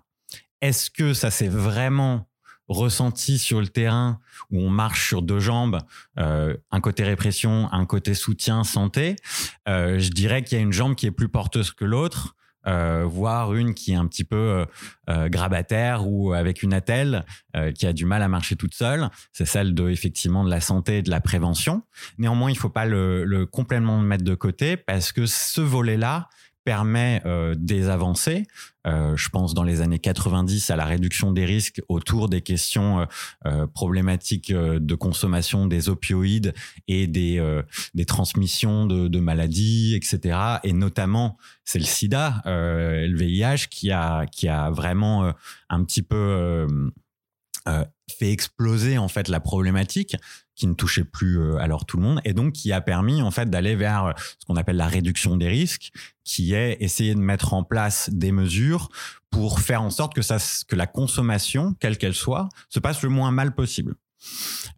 Est-ce 0.61 0.89
que 0.89 1.13
ça 1.13 1.29
s'est 1.29 1.47
vraiment 1.47 2.27
ressenti 2.67 3.37
sur 3.37 3.61
le 3.61 3.67
terrain 3.67 4.19
où 4.49 4.59
on 4.61 4.69
marche 4.69 5.07
sur 5.07 5.21
deux 5.21 5.39
jambes, 5.39 5.79
un 6.17 6.81
côté 6.81 7.03
répression, 7.03 7.71
un 7.71 7.85
côté 7.85 8.13
soutien 8.13 8.63
santé, 8.63 9.15
je 9.67 10.09
dirais 10.09 10.43
qu'il 10.43 10.57
y 10.57 10.61
a 10.61 10.63
une 10.63 10.73
jambe 10.73 10.95
qui 10.95 11.05
est 11.05 11.11
plus 11.11 11.29
porteuse 11.29 11.71
que 11.71 11.85
l'autre 11.85 12.35
euh, 12.67 13.05
voire 13.05 13.53
une 13.53 13.73
qui 13.73 13.93
est 13.93 13.95
un 13.95 14.05
petit 14.05 14.23
peu 14.23 14.35
euh, 14.35 14.65
euh, 15.09 15.29
grabataire 15.29 16.07
ou 16.07 16.33
avec 16.33 16.61
une 16.61 16.73
attelle 16.73 17.25
qui 17.75 17.87
a 17.87 17.93
du 17.93 18.05
mal 18.05 18.21
à 18.21 18.27
marcher 18.27 18.55
toute 18.55 18.73
seule. 18.73 19.09
C'est 19.33 19.45
celle 19.45 19.73
de 19.73 19.89
effectivement 19.89 20.43
de 20.43 20.49
la 20.49 20.61
santé 20.61 20.99
et 20.99 21.01
de 21.01 21.09
la 21.09 21.19
prévention. 21.19 21.83
Néanmoins, 22.17 22.51
il 22.51 22.57
faut 22.57 22.69
pas 22.69 22.85
le, 22.85 23.25
le 23.25 23.45
complètement 23.45 23.99
mettre 23.99 24.23
de 24.23 24.35
côté 24.35 24.77
parce 24.77 25.11
que 25.11 25.25
ce 25.25 25.59
volet-là 25.59 26.29
permet 26.63 27.21
euh, 27.25 27.55
des 27.57 27.89
avancées. 27.89 28.45
Euh, 28.87 29.15
je 29.15 29.29
pense 29.29 29.53
dans 29.53 29.63
les 29.63 29.81
années 29.81 29.99
90 29.99 30.69
à 30.71 30.75
la 30.75 30.85
réduction 30.85 31.31
des 31.31 31.45
risques 31.45 31.81
autour 31.89 32.29
des 32.29 32.41
questions 32.41 33.07
euh, 33.45 33.67
problématiques 33.67 34.51
de 34.53 34.95
consommation 34.95 35.67
des 35.67 35.89
opioïdes 35.89 36.53
et 36.87 37.07
des, 37.07 37.61
des 37.93 38.05
transmissions 38.05 38.85
de, 38.85 39.07
de, 39.07 39.19
maladies, 39.19 39.95
etc. 39.95 40.39
Et 40.63 40.73
notamment, 40.73 41.37
c'est 41.65 41.79
le 41.79 41.85
SIDA, 41.85 42.41
le 42.45 43.15
VIH, 43.15 43.67
qui 43.69 43.91
a, 43.91 44.25
qui 44.25 44.47
a 44.47 44.69
vraiment 44.71 45.33
un 45.69 45.83
petit 45.83 46.01
peu 46.01 46.67
fait 48.09 48.31
exploser 48.31 48.97
en 48.97 49.07
fait 49.07 49.27
la 49.27 49.39
problématique 49.39 50.15
qui 50.59 50.67
ne 50.67 50.73
touchait 50.73 51.05
plus 51.05 51.39
euh, 51.39 51.57
alors 51.57 51.85
tout 51.85 51.95
le 51.95 52.03
monde 52.03 52.19
et 52.25 52.33
donc 52.33 52.51
qui 52.51 52.73
a 52.73 52.81
permis 52.81 53.21
en 53.21 53.31
fait 53.31 53.49
d'aller 53.49 53.75
vers 53.75 54.05
euh, 54.05 54.11
ce 54.17 54.45
qu'on 54.45 54.57
appelle 54.57 54.75
la 54.75 54.87
réduction 54.87 55.37
des 55.37 55.47
risques 55.47 55.91
qui 56.25 56.53
est 56.53 56.77
essayer 56.81 57.15
de 57.15 57.19
mettre 57.19 57.53
en 57.53 57.63
place 57.63 58.09
des 58.11 58.33
mesures 58.33 58.89
pour 59.31 59.61
faire 59.61 59.81
en 59.81 59.89
sorte 59.89 60.13
que 60.13 60.21
ça 60.21 60.37
que 60.67 60.75
la 60.75 60.85
consommation 60.85 61.75
quelle 61.79 61.97
qu'elle 61.97 62.13
soit 62.13 62.49
se 62.67 62.79
passe 62.79 63.01
le 63.01 63.09
moins 63.09 63.31
mal 63.31 63.55
possible. 63.55 63.95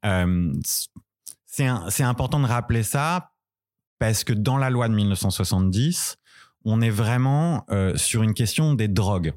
Euh, 0.05 0.53
c'est 1.47 2.03
important 2.03 2.39
de 2.39 2.45
rappeler 2.45 2.83
ça 2.83 3.31
parce 3.97 4.23
que 4.23 4.33
dans 4.33 4.57
la 4.57 4.69
loi 4.69 4.87
de 4.87 4.93
1970 4.93 6.17
on 6.63 6.79
est 6.81 6.91
vraiment 6.91 7.65
euh, 7.71 7.97
sur 7.97 8.21
une 8.21 8.35
question 8.35 8.75
des 8.75 8.87
drogues 8.87 9.33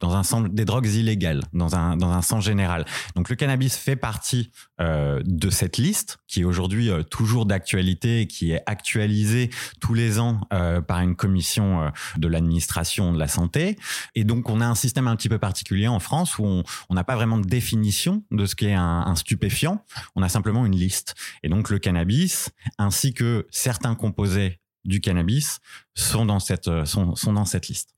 dans 0.00 0.14
un 0.14 0.22
sens 0.22 0.48
des 0.50 0.64
drogues 0.64 0.86
illégales, 0.86 1.42
dans 1.52 1.74
un 1.74 1.96
dans 1.96 2.10
un 2.10 2.22
sens 2.22 2.44
général. 2.44 2.84
Donc 3.16 3.28
le 3.28 3.36
cannabis 3.36 3.76
fait 3.76 3.96
partie 3.96 4.50
euh, 4.80 5.20
de 5.24 5.50
cette 5.50 5.76
liste 5.76 6.18
qui 6.26 6.40
est 6.40 6.44
aujourd'hui 6.44 6.90
euh, 6.90 7.02
toujours 7.02 7.46
d'actualité 7.46 8.20
et 8.20 8.26
qui 8.26 8.52
est 8.52 8.62
actualisée 8.66 9.50
tous 9.80 9.94
les 9.94 10.18
ans 10.18 10.40
euh, 10.52 10.80
par 10.80 11.00
une 11.00 11.16
commission 11.16 11.82
euh, 11.82 11.88
de 12.16 12.28
l'administration 12.28 13.12
de 13.12 13.18
la 13.18 13.28
santé. 13.28 13.76
Et 14.14 14.24
donc 14.24 14.48
on 14.48 14.60
a 14.60 14.66
un 14.66 14.74
système 14.74 15.08
un 15.08 15.16
petit 15.16 15.28
peu 15.28 15.38
particulier 15.38 15.88
en 15.88 16.00
France 16.00 16.38
où 16.38 16.44
on 16.44 16.94
n'a 16.94 17.04
pas 17.04 17.16
vraiment 17.16 17.38
de 17.38 17.46
définition 17.46 18.22
de 18.30 18.46
ce 18.46 18.54
qu'est 18.54 18.74
un, 18.74 19.04
un 19.06 19.16
stupéfiant. 19.16 19.84
On 20.16 20.22
a 20.22 20.28
simplement 20.28 20.64
une 20.66 20.76
liste. 20.76 21.14
Et 21.42 21.48
donc 21.48 21.70
le 21.70 21.78
cannabis 21.78 22.50
ainsi 22.78 23.14
que 23.14 23.46
certains 23.50 23.94
composés 23.94 24.60
du 24.84 25.00
cannabis 25.00 25.60
sont 25.94 26.24
dans 26.24 26.40
cette 26.40 26.84
sont, 26.84 27.14
sont 27.16 27.32
dans 27.32 27.44
cette 27.44 27.68
liste 27.68 27.97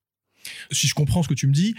si 0.70 0.88
je 0.88 0.94
comprends 0.94 1.22
ce 1.22 1.28
que 1.28 1.34
tu 1.34 1.46
me 1.46 1.52
dis, 1.52 1.74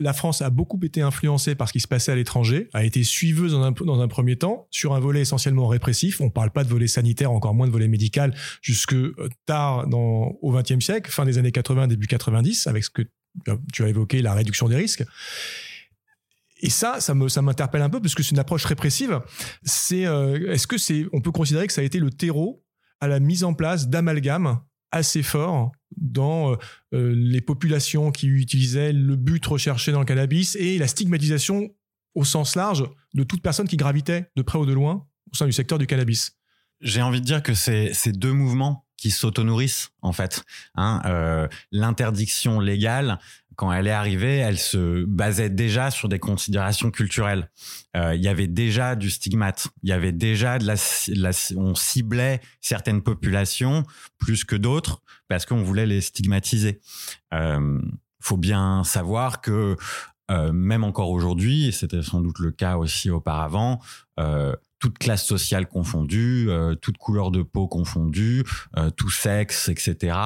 la 0.00 0.14
France 0.14 0.40
a 0.40 0.50
beaucoup 0.50 0.80
été 0.82 1.02
influencée 1.02 1.54
par 1.54 1.68
ce 1.68 1.74
qui 1.74 1.80
se 1.80 1.86
passait 1.86 2.10
à 2.10 2.14
l'étranger, 2.14 2.68
a 2.72 2.84
été 2.84 3.04
suiveuse 3.04 3.52
dans 3.52 4.00
un, 4.00 4.08
premier 4.08 4.36
temps 4.36 4.66
sur 4.70 4.94
un 4.94 5.00
volet 5.00 5.20
essentiellement 5.20 5.68
répressif. 5.68 6.20
On 6.20 6.26
ne 6.26 6.30
parle 6.30 6.50
pas 6.50 6.64
de 6.64 6.70
volet 6.70 6.86
sanitaire, 6.86 7.30
encore 7.30 7.54
moins 7.54 7.66
de 7.66 7.72
volet 7.72 7.86
médical, 7.86 8.34
jusque 8.62 8.94
euh, 8.94 9.28
tard 9.44 9.86
dans, 9.86 10.38
au 10.40 10.52
XXe 10.52 10.82
siècle, 10.82 11.10
fin 11.10 11.26
des 11.26 11.36
années 11.36 11.52
80, 11.52 11.86
début 11.86 12.06
90, 12.06 12.66
avec 12.66 12.82
ce 12.82 12.90
que 12.90 13.02
tu 13.72 13.84
as 13.84 13.88
évoqué, 13.88 14.22
la 14.22 14.32
réduction 14.32 14.68
des 14.68 14.76
risques. 14.76 15.04
Et 16.62 16.70
ça, 16.70 17.00
ça 17.00 17.14
m'interpelle 17.14 17.82
un 17.82 17.90
peu 17.90 18.00
parce 18.00 18.14
que 18.14 18.22
c'est 18.22 18.32
une 18.32 18.38
approche 18.38 18.64
répressive. 18.64 19.20
C'est, 19.62 20.06
euh, 20.06 20.52
est-ce 20.52 20.66
que 20.66 20.78
c'est, 20.78 21.06
on 21.12 21.20
peut 21.20 21.30
considérer 21.30 21.66
que 21.66 21.72
ça 21.72 21.80
a 21.82 21.84
été 21.84 21.98
le 21.98 22.10
terreau 22.10 22.64
à 23.00 23.08
la 23.08 23.20
mise 23.20 23.44
en 23.44 23.54
place 23.54 23.88
d'amalgames 23.88 24.60
assez 24.92 25.22
fort 25.22 25.72
dans 25.96 26.56
euh, 26.94 27.14
les 27.14 27.40
populations 27.40 28.10
qui 28.10 28.26
utilisaient 28.26 28.92
le 28.92 29.16
but 29.16 29.44
recherché 29.46 29.92
dans 29.92 30.00
le 30.00 30.04
cannabis 30.04 30.56
et 30.56 30.78
la 30.78 30.88
stigmatisation 30.88 31.70
au 32.14 32.24
sens 32.24 32.56
large 32.56 32.84
de 33.14 33.22
toute 33.22 33.42
personne 33.42 33.68
qui 33.68 33.76
gravitait 33.76 34.30
de 34.36 34.42
près 34.42 34.58
ou 34.58 34.66
de 34.66 34.72
loin 34.72 35.06
au 35.32 35.36
sein 35.36 35.46
du 35.46 35.52
secteur 35.52 35.78
du 35.78 35.86
cannabis. 35.86 36.36
J'ai 36.80 37.02
envie 37.02 37.20
de 37.20 37.26
dire 37.26 37.42
que 37.42 37.54
c'est 37.54 37.92
ces 37.92 38.12
deux 38.12 38.32
mouvements 38.32 38.86
qui 38.96 39.10
s'auto-nourrissent 39.10 39.90
en 40.02 40.12
fait. 40.12 40.44
Hein, 40.74 41.00
euh, 41.06 41.48
L'interdiction 41.72 42.60
légale, 42.60 43.18
quand 43.60 43.70
elle 43.70 43.88
est 43.88 43.92
arrivée, 43.92 44.38
elle 44.38 44.58
se 44.58 45.04
basait 45.04 45.50
déjà 45.50 45.90
sur 45.90 46.08
des 46.08 46.18
considérations 46.18 46.90
culturelles. 46.90 47.50
Euh, 47.94 48.14
il 48.14 48.22
y 48.22 48.28
avait 48.28 48.46
déjà 48.46 48.96
du 48.96 49.10
stigmate, 49.10 49.68
il 49.82 49.90
y 49.90 49.92
avait 49.92 50.12
déjà 50.12 50.58
de 50.58 50.66
la, 50.66 51.30
on 51.58 51.74
ciblait 51.74 52.40
certaines 52.62 53.02
populations 53.02 53.84
plus 54.16 54.44
que 54.44 54.56
d'autres 54.56 55.02
parce 55.28 55.44
qu'on 55.44 55.62
voulait 55.62 55.84
les 55.84 56.00
stigmatiser. 56.00 56.80
Euh, 57.34 57.78
faut 58.18 58.38
bien 58.38 58.82
savoir 58.82 59.42
que 59.42 59.76
euh, 60.30 60.52
même 60.52 60.84
encore 60.84 61.10
aujourd'hui, 61.10 61.66
et 61.66 61.72
c'était 61.72 62.02
sans 62.02 62.20
doute 62.20 62.38
le 62.38 62.50
cas 62.50 62.76
aussi 62.76 63.10
auparavant, 63.10 63.80
euh, 64.18 64.54
toute 64.80 64.98
classe 64.98 65.24
sociale 65.24 65.68
confondue, 65.68 66.46
euh, 66.48 66.74
toute 66.74 66.96
couleur 66.96 67.30
de 67.30 67.42
peau 67.42 67.68
confondue, 67.68 68.44
euh, 68.76 68.90
tout 68.90 69.10
sexe, 69.10 69.68
etc. 69.68 70.16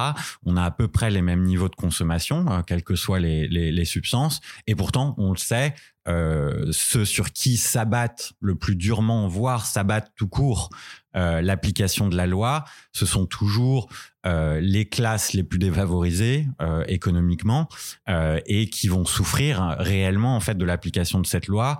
On 0.45 0.57
a 0.57 0.63
à 0.63 0.71
peu 0.71 0.87
près 0.87 1.11
les 1.11 1.21
mêmes 1.21 1.43
niveaux 1.43 1.69
de 1.69 1.75
consommation, 1.75 2.45
euh, 2.49 2.61
quelles 2.61 2.83
que 2.83 2.95
soient 2.95 3.19
les, 3.19 3.47
les, 3.47 3.71
les, 3.71 3.85
substances. 3.85 4.39
Et 4.65 4.75
pourtant, 4.75 5.13
on 5.17 5.31
le 5.31 5.37
sait, 5.37 5.75
euh, 6.07 6.67
ceux 6.71 7.05
sur 7.05 7.31
qui 7.31 7.57
s'abattent 7.57 8.33
le 8.39 8.55
plus 8.55 8.75
durement, 8.75 9.27
voire 9.27 9.65
s'abattent 9.65 10.11
tout 10.15 10.27
court, 10.27 10.69
euh, 11.15 11.41
l'application 11.41 12.07
de 12.07 12.15
la 12.15 12.27
loi, 12.27 12.65
ce 12.91 13.05
sont 13.05 13.25
toujours 13.25 13.87
euh, 14.25 14.59
les 14.59 14.85
classes 14.85 15.33
les 15.33 15.43
plus 15.43 15.59
défavorisées 15.59 16.47
euh, 16.61 16.83
économiquement 16.87 17.69
euh, 18.09 18.39
et 18.45 18.69
qui 18.69 18.87
vont 18.87 19.05
souffrir 19.05 19.75
réellement 19.79 20.35
en 20.35 20.39
fait 20.39 20.57
de 20.57 20.65
l'application 20.65 21.19
de 21.19 21.25
cette 21.25 21.47
loi 21.47 21.79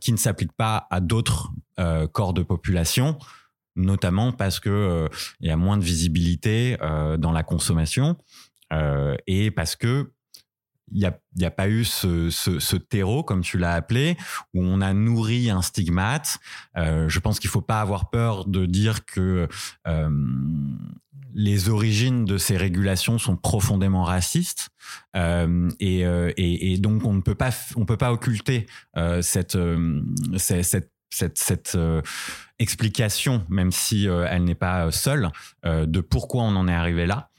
qui 0.00 0.12
ne 0.12 0.16
s'applique 0.16 0.52
pas 0.52 0.86
à 0.90 1.00
d'autres 1.00 1.50
corps 2.12 2.32
de 2.32 2.42
population 2.42 3.18
notamment 3.74 4.32
parce 4.32 4.60
que 4.60 5.08
il 5.40 5.48
y 5.48 5.50
a 5.50 5.56
moins 5.56 5.76
de 5.76 5.84
visibilité 5.84 6.76
dans 7.18 7.32
la 7.32 7.42
consommation 7.42 8.16
et 9.26 9.50
parce 9.50 9.76
que 9.76 10.12
il 10.92 10.98
n'y 10.98 11.04
a, 11.44 11.46
a 11.46 11.50
pas 11.50 11.68
eu 11.68 11.84
ce, 11.84 12.30
ce, 12.30 12.58
ce 12.58 12.76
terreau, 12.76 13.22
comme 13.22 13.42
tu 13.42 13.58
l'as 13.58 13.74
appelé, 13.74 14.16
où 14.54 14.62
on 14.62 14.80
a 14.80 14.92
nourri 14.94 15.50
un 15.50 15.62
stigmate. 15.62 16.38
Euh, 16.76 17.08
je 17.08 17.18
pense 17.18 17.40
qu'il 17.40 17.50
faut 17.50 17.60
pas 17.62 17.80
avoir 17.80 18.10
peur 18.10 18.46
de 18.46 18.66
dire 18.66 19.04
que 19.04 19.48
euh, 19.88 20.10
les 21.34 21.68
origines 21.68 22.24
de 22.24 22.38
ces 22.38 22.56
régulations 22.56 23.18
sont 23.18 23.36
profondément 23.36 24.04
racistes 24.04 24.70
euh, 25.16 25.68
et, 25.80 26.06
euh, 26.06 26.32
et, 26.36 26.72
et, 26.72 26.78
donc 26.78 27.04
on 27.04 27.12
ne 27.12 27.20
peut 27.20 27.34
pas 27.34 27.50
on 27.76 27.84
peut 27.84 27.98
pas 27.98 28.12
occulter 28.12 28.66
euh, 28.96 29.20
cette, 29.22 29.56
euh, 29.56 30.02
cette 30.38 30.90
cette, 31.10 31.38
cette 31.38 31.74
euh, 31.76 32.02
explication, 32.58 33.46
même 33.48 33.72
si 33.72 34.06
elle 34.06 34.44
n'est 34.44 34.54
pas 34.54 34.90
seule, 34.90 35.30
euh, 35.64 35.86
de 35.86 36.00
pourquoi 36.00 36.42
on 36.42 36.56
en 36.56 36.68
est 36.68 36.74
arrivé 36.74 37.06
là. 37.06 37.30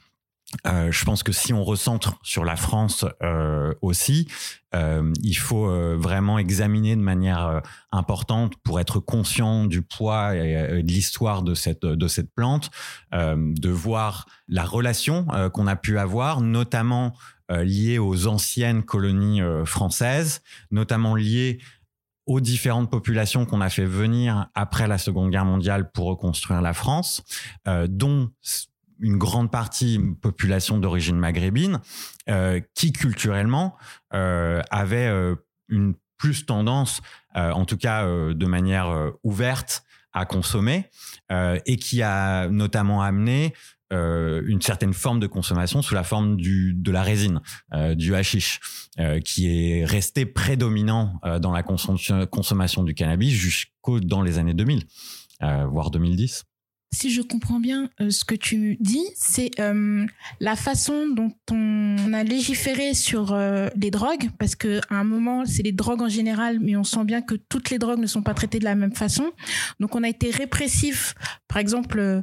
Euh, 0.66 0.90
je 0.90 1.04
pense 1.04 1.22
que 1.22 1.32
si 1.32 1.52
on 1.52 1.62
recentre 1.62 2.18
sur 2.22 2.44
la 2.44 2.56
France 2.56 3.04
euh, 3.22 3.74
aussi, 3.82 4.28
euh, 4.74 5.12
il 5.22 5.34
faut 5.34 5.68
vraiment 5.96 6.38
examiner 6.38 6.96
de 6.96 7.02
manière 7.02 7.62
importante 7.92 8.54
pour 8.62 8.80
être 8.80 8.98
conscient 8.98 9.66
du 9.66 9.82
poids 9.82 10.34
et, 10.36 10.78
et 10.78 10.82
de 10.82 10.92
l'histoire 10.92 11.42
de 11.42 11.54
cette 11.54 11.84
de 11.84 12.08
cette 12.08 12.34
plante, 12.34 12.70
de 13.12 13.70
voir 13.70 14.26
la 14.46 14.64
relation 14.64 15.26
qu'on 15.52 15.66
a 15.66 15.76
pu 15.76 15.98
avoir, 15.98 16.40
notamment 16.40 17.14
liée 17.50 17.98
aux 17.98 18.26
anciennes 18.26 18.82
colonies 18.82 19.40
françaises, 19.64 20.42
notamment 20.70 21.14
liée 21.14 21.60
aux 22.26 22.40
différentes 22.40 22.90
populations 22.90 23.46
qu'on 23.46 23.62
a 23.62 23.70
fait 23.70 23.86
venir 23.86 24.48
après 24.54 24.86
la 24.86 24.98
Seconde 24.98 25.30
Guerre 25.30 25.46
mondiale 25.46 25.90
pour 25.92 26.08
reconstruire 26.08 26.60
la 26.60 26.74
France, 26.74 27.22
dont 27.88 28.30
une 29.00 29.16
grande 29.16 29.50
partie 29.50 29.98
population 30.20 30.78
d'origine 30.78 31.16
maghrébine 31.16 31.80
euh, 32.28 32.60
qui 32.74 32.92
culturellement 32.92 33.76
euh, 34.14 34.60
avait 34.70 35.06
euh, 35.06 35.36
une 35.68 35.94
plus 36.16 36.46
tendance, 36.46 37.00
en 37.36 37.64
tout 37.64 37.76
cas 37.76 38.04
de 38.04 38.46
manière 38.46 39.12
ouverte, 39.22 39.84
à 40.12 40.26
consommer 40.26 40.90
et 41.30 41.76
qui 41.76 42.02
a 42.02 42.48
notamment 42.48 43.02
amené 43.02 43.54
une 43.92 44.60
certaine 44.60 44.94
forme 44.94 45.20
de 45.20 45.28
consommation 45.28 45.80
sous 45.80 45.94
la 45.94 46.02
forme 46.02 46.36
du, 46.36 46.74
de 46.74 46.90
la 46.90 47.04
résine, 47.04 47.40
du 47.94 48.16
hashish, 48.16 48.58
qui 49.24 49.46
est 49.46 49.84
resté 49.84 50.26
prédominant 50.26 51.20
dans 51.40 51.52
la 51.52 51.62
consommation 51.62 52.82
du 52.82 52.94
cannabis 52.94 53.32
jusqu'au 53.32 54.00
dans 54.00 54.22
les 54.22 54.38
années 54.38 54.54
2000, 54.54 54.82
voire 55.40 55.92
2010 55.92 56.47
si 56.90 57.10
je 57.10 57.22
comprends 57.22 57.60
bien 57.60 57.90
euh, 58.00 58.10
ce 58.10 58.24
que 58.24 58.34
tu 58.34 58.76
dis, 58.80 59.04
c'est 59.14 59.50
euh, 59.60 60.06
la 60.40 60.56
façon 60.56 61.08
dont 61.08 61.32
on 61.50 62.12
a 62.12 62.24
légiféré 62.24 62.94
sur 62.94 63.32
euh, 63.32 63.68
les 63.76 63.90
drogues, 63.90 64.30
parce 64.38 64.56
que 64.56 64.80
à 64.88 64.96
un 64.96 65.04
moment, 65.04 65.44
c'est 65.44 65.62
les 65.62 65.72
drogues 65.72 66.02
en 66.02 66.08
général, 66.08 66.58
mais 66.60 66.76
on 66.76 66.84
sent 66.84 67.04
bien 67.04 67.20
que 67.20 67.34
toutes 67.34 67.70
les 67.70 67.78
drogues 67.78 68.00
ne 68.00 68.06
sont 68.06 68.22
pas 68.22 68.34
traitées 68.34 68.58
de 68.58 68.64
la 68.64 68.74
même 68.74 68.94
façon. 68.94 69.30
Donc, 69.80 69.94
on 69.94 70.02
a 70.02 70.08
été 70.08 70.30
répressif. 70.30 71.14
Par 71.46 71.58
exemple, 71.58 72.22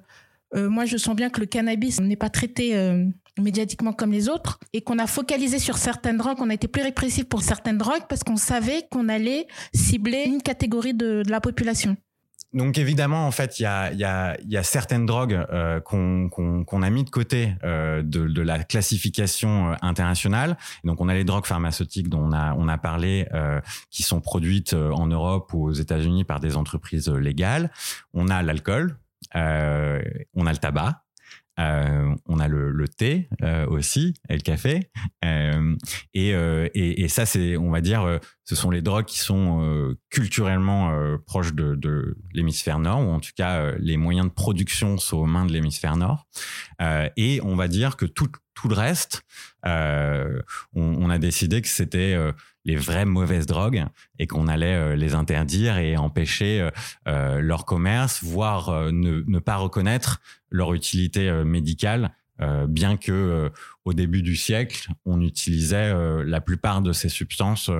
moi, 0.53 0.85
je 0.85 0.95
sens 0.95 1.15
bien 1.15 1.29
que 1.29 1.41
le 1.41 1.47
cannabis 1.47 1.99
n'est 1.99 2.15
pas 2.15 2.29
traité 2.29 2.75
médiatiquement 3.37 3.93
comme 3.93 4.11
les 4.11 4.29
autres 4.29 4.59
et 4.73 4.81
qu'on 4.81 4.99
a 4.99 5.07
focalisé 5.07 5.59
sur 5.59 5.77
certaines 5.77 6.17
drogues, 6.17 6.37
on 6.39 6.49
a 6.49 6.53
été 6.53 6.67
plus 6.67 6.81
répressif 6.81 7.25
pour 7.25 7.41
certaines 7.41 7.77
drogues 7.77 8.03
parce 8.07 8.23
qu'on 8.23 8.37
savait 8.37 8.87
qu'on 8.89 9.09
allait 9.09 9.47
cibler 9.73 10.23
une 10.25 10.41
catégorie 10.41 10.93
de 10.93 11.23
la 11.27 11.41
population 11.41 11.97
donc 12.55 12.77
évidemment, 12.77 13.27
en 13.27 13.31
fait, 13.31 13.59
il 13.59 13.63
y 13.63 13.65
a, 13.65 13.91
y, 13.91 14.05
a, 14.05 14.37
y 14.47 14.55
a 14.55 14.63
certaines 14.63 15.05
drogues 15.05 15.45
euh, 15.51 15.81
qu'on 15.81 16.29
qu 16.29 16.63
qu'on 16.65 16.81
a 16.81 16.89
mis 16.89 17.03
de 17.03 17.09
côté 17.09 17.53
euh, 17.65 18.01
de, 18.01 18.27
de, 18.27 18.41
la 18.41 18.63
classification 18.63 19.71
euh, 19.71 19.75
internationale. 19.81 20.57
Donc 20.85 21.01
on 21.01 21.09
a 21.09 21.13
les 21.13 21.25
drogues 21.25 21.45
pharmaceutiques 21.45 22.07
dont 22.07 22.21
on 22.21 22.31
a, 22.31 22.55
on 22.57 22.69
a 22.69 22.77
parlé, 22.77 23.27
euh, 23.33 23.59
qui 23.91 24.03
sont 24.03 24.21
produites 24.21 24.73
euh, 24.73 24.91
en 24.91 25.07
Europe 25.07 25.53
ou 25.53 25.65
aux 25.65 25.73
États-Unis 25.73 26.23
par 26.23 26.39
des 26.39 26.55
entreprises 26.55 27.09
légales. 27.09 27.71
On 28.13 28.29
a 28.29 28.41
l'alcool, 28.41 28.97
euh, 29.35 30.01
on 30.33 30.47
a 30.47 30.51
le 30.53 30.57
tabac. 30.57 31.04
Euh, 31.59 32.13
on 32.27 32.39
a 32.39 32.47
le, 32.47 32.71
le 32.71 32.87
thé 32.87 33.29
euh, 33.41 33.65
aussi 33.67 34.13
et 34.27 34.35
le 34.35 34.41
café. 34.41 34.89
Euh, 35.23 35.75
et, 36.13 36.29
et, 36.29 37.03
et, 37.03 37.07
ça 37.07 37.25
c'est 37.25 37.55
on 37.55 37.71
va 37.71 37.81
dire 37.81 38.19
ce 38.43 38.55
sont 38.55 38.69
les 38.69 38.81
drogues 38.81 39.05
qui 39.05 39.19
sont 39.19 39.95
culturellement 40.09 41.17
proches 41.25 41.53
de, 41.53 41.75
de 41.75 42.17
l'hémisphère 42.33 42.79
nord 42.79 42.99
ou 42.99 43.11
en 43.11 43.19
tout 43.19 43.31
cas 43.35 43.71
les 43.77 43.97
moyens 43.97 44.27
de 44.27 44.33
production 44.33 44.97
sont 44.97 45.17
aux 45.17 45.25
mains 45.25 45.45
de 45.45 45.53
l'hémisphère 45.53 45.95
nord. 45.95 46.27
Et 47.15 47.39
on 47.43 47.55
va 47.55 47.67
dire 47.67 47.95
que 47.95 48.05
tout, 48.05 48.29
tout 48.53 48.67
le 48.67 48.75
reste 48.75 49.23
on, 49.63 50.41
on, 50.75 51.09
a 51.09 51.17
décidé 51.17 51.61
que 51.61 51.67
c'était 51.67 52.17
les 52.65 52.75
vraies 52.75 53.05
mauvaises 53.05 53.45
drogues 53.45 53.85
et 54.19 54.27
qu'on 54.27 54.47
allait 54.47 54.95
les 54.95 55.13
interdire 55.15 55.77
et 55.77 55.97
empêcher 55.97 56.69
leur 57.05 57.65
commerce, 57.65 58.23
voire 58.23 58.91
ne, 58.91 59.23
ne, 59.25 59.39
pas 59.39 59.55
reconnaître 59.57 60.19
leur 60.49 60.73
utilité 60.73 61.31
médicale 61.43 62.11
bien 62.67 62.97
que 62.97 63.51
au 63.85 63.93
début 63.93 64.21
du 64.21 64.35
siècle, 64.35 64.89
on 65.05 65.21
utilisait 65.21 65.93
la 66.25 66.41
plupart 66.41 66.81
de 66.81 66.91
ces 66.91 67.09
substances 67.09 67.71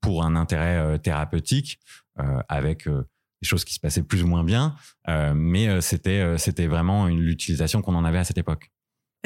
pour 0.00 0.24
un 0.24 0.36
intérêt 0.36 0.98
thérapeutique, 0.98 1.78
avec 2.48 2.86
des 2.86 3.48
choses 3.48 3.64
qui 3.64 3.74
se 3.74 3.80
passaient 3.80 4.02
plus 4.02 4.22
ou 4.22 4.26
moins 4.26 4.44
bien, 4.44 4.74
mais 5.34 5.80
c'était 5.80 6.36
c'était 6.38 6.66
vraiment 6.66 7.06
l'utilisation 7.06 7.82
qu'on 7.82 7.94
en 7.94 8.04
avait 8.04 8.18
à 8.18 8.24
cette 8.24 8.38
époque. 8.38 8.73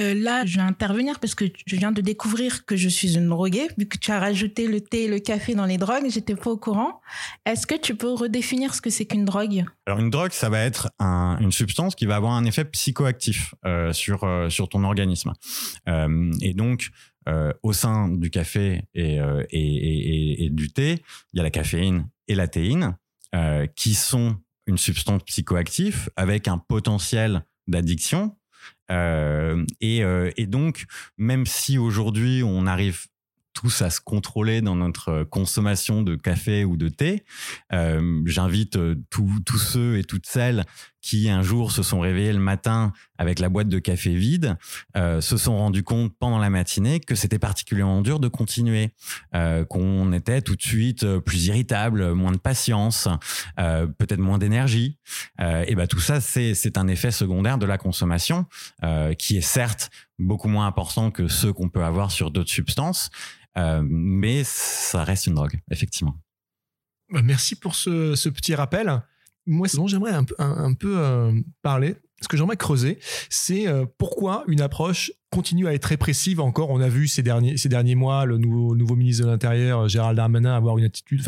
Euh, 0.01 0.15
là, 0.15 0.47
je 0.47 0.57
vais 0.57 0.63
intervenir 0.63 1.19
parce 1.19 1.35
que 1.35 1.45
je 1.67 1.77
viens 1.77 1.91
de 1.91 2.01
découvrir 2.01 2.65
que 2.67 2.77
je 2.77 2.89
suis 2.89 3.17
une 3.17 3.29
droguée, 3.29 3.69
vu 3.77 3.87
que 3.87 3.99
tu 3.99 4.13
as 4.13 4.21
rajouté 4.21 4.69
le 4.69 4.81
thé 4.81 5.05
et 5.05 5.09
le 5.09 5.19
café 5.19 5.55
dans 5.55 5.67
les 5.67 5.77
drogues, 5.77 6.09
j'étais 6.09 6.37
pas 6.37 6.51
au 6.51 6.57
courant. 6.57 7.01
Est-ce 7.45 7.67
que 7.67 7.75
tu 7.75 7.97
peux 7.97 8.13
redéfinir 8.13 8.75
ce 8.75 8.81
que 8.81 8.91
c'est 8.91 9.07
qu'une 9.07 9.25
drogue? 9.25 9.65
Alors 9.87 9.99
une 9.99 10.11
drogue, 10.11 10.33
ça 10.33 10.49
va 10.49 10.61
être 10.61 10.91
une 11.01 11.53
substance 11.53 11.95
qui 11.95 12.07
va 12.07 12.17
avoir 12.17 12.33
un 12.33 12.45
effet 12.45 12.65
psychoactif 12.65 13.55
euh, 13.65 13.93
sur 13.93 14.25
euh, 14.25 14.49
sur 14.51 14.69
ton 14.69 14.85
organisme. 14.85 15.33
et 15.87 16.55
donc 16.55 16.91
au 17.63 17.75
sein 17.75 18.09
du 18.09 18.31
café 18.31 18.85
et, 18.95 20.49
du 20.51 20.73
thé, 20.73 21.03
il 21.33 21.37
y 21.37 21.41
a 21.41 21.43
la 21.43 21.51
caféine 21.51 22.09
et 22.27 22.35
la 22.35 22.49
théine 22.49 22.97
qui 23.77 23.95
sont 23.95 24.37
une 24.67 24.79
substance 24.79 25.23
psychoactive 25.25 26.09
avec 26.17 26.49
un 26.49 26.57
potentiel 26.57 27.45
d'addiction 27.67 28.38
euh, 28.91 29.65
et, 29.81 30.03
euh, 30.03 30.31
et, 30.37 30.47
donc, 30.47 30.85
même 31.17 31.47
si 31.47 31.79
aujourd'hui 31.79 32.43
on 32.45 32.67
arrive 32.67 33.07
tous 33.55 33.83
à 33.83 33.91
se 33.91 34.01
contrôler 34.01 34.61
dans 34.61 34.77
notre 34.77 35.25
consommation 35.25 36.03
de 36.03 36.15
café 36.15 36.65
ou 36.65 36.77
de 36.77 36.89
thé. 36.89 37.25
Euh, 37.73 38.23
J'invite 38.25 38.79
tous 39.11 39.59
ceux 39.59 39.99
et 39.99 40.05
toutes 40.05 40.27
celles 40.27 40.65
qui 41.01 41.29
un 41.29 41.43
jour 41.43 41.73
se 41.73 41.83
sont 41.83 42.01
réveillés 42.01 42.33
le 42.33 42.39
matin 42.39 42.93
avec 43.19 43.39
la 43.39 43.49
boîte 43.49 43.69
de 43.69 43.79
café 43.79 44.15
vide, 44.15 44.57
euh, 44.97 45.21
se 45.21 45.37
sont 45.37 45.57
rendus 45.57 45.83
compte 45.83 46.13
pendant 46.19 46.39
la 46.39 46.51
matinée 46.51 47.01
que 47.01 47.15
c'était 47.15 47.39
particulièrement 47.39 48.01
dur 48.01 48.21
de 48.21 48.29
continuer, 48.29 48.91
euh, 49.35 49.65
qu'on 49.65 50.13
était 50.13 50.43
tout 50.43 50.57
de 50.57 50.63
suite 50.63 51.05
euh, 51.05 51.21
plus 51.21 51.47
irritable, 51.47 52.13
moins 52.13 52.33
de 52.33 52.39
patience, 52.39 53.09
peut-être 53.57 54.19
moins 54.19 54.39
d'énergie. 54.39 54.99
Et 55.39 55.75
ben 55.75 55.87
tout 55.87 56.01
ça, 56.01 56.21
c'est 56.21 56.79
un 56.79 56.89
effet 56.89 57.11
secondaire 57.11 57.59
de 57.59 57.67
la 57.67 57.79
consommation 57.79 58.47
qui 59.19 59.37
est 59.37 59.43
certes 59.43 59.91
beaucoup 60.19 60.49
moins 60.49 60.67
important 60.67 61.11
que 61.11 61.29
ceux 61.29 61.53
qu'on 61.53 61.69
peut 61.69 61.85
avoir 61.85 62.11
sur 62.11 62.31
d'autres 62.31 62.51
substances, 62.51 63.11
mais 63.57 64.43
ça 64.45 65.05
reste 65.05 65.27
une 65.27 65.35
drogue, 65.35 65.61
effectivement. 65.71 66.17
Bah, 67.11 67.23
merci 67.23 67.57
pour 67.57 67.75
ce, 67.75 68.29
petit 68.29 68.55
rappel. 68.55 69.03
Moi, 69.49 69.67
ce 69.67 69.77
dont 69.77 69.87
j'aimerais 69.87 70.13
un, 70.13 70.75
peu 70.75 70.99
euh, 70.99 71.33
parler, 71.63 71.97
ce 72.21 72.29
que 72.29 72.37
j'aimerais 72.37 72.59
creuser, 72.59 72.99
c'est 73.31 73.67
euh, 73.67 73.87
pourquoi 73.97 74.45
une 74.47 74.61
approche 74.61 75.11
continue 75.31 75.67
à 75.67 75.73
être 75.73 75.87
répressive 75.87 76.39
encore? 76.41 76.69
On 76.69 76.81
a 76.83 76.89
vu 76.89 77.09
ces 77.09 77.23
derniers, 77.23 77.57
ces 77.57 77.71
derniers 77.71 77.95
mois 77.95 78.27
le 78.27 78.37
nouveau, 78.37 78.77
nouveau 78.77 78.95
ministre 78.95 79.25
de 79.25 79.31
l'Intérieur, 79.31 79.89
Gérald 79.89 80.17
Darmanin, 80.17 80.55
avoir 80.55 80.77
une 80.77 80.85
attitude 80.85 81.23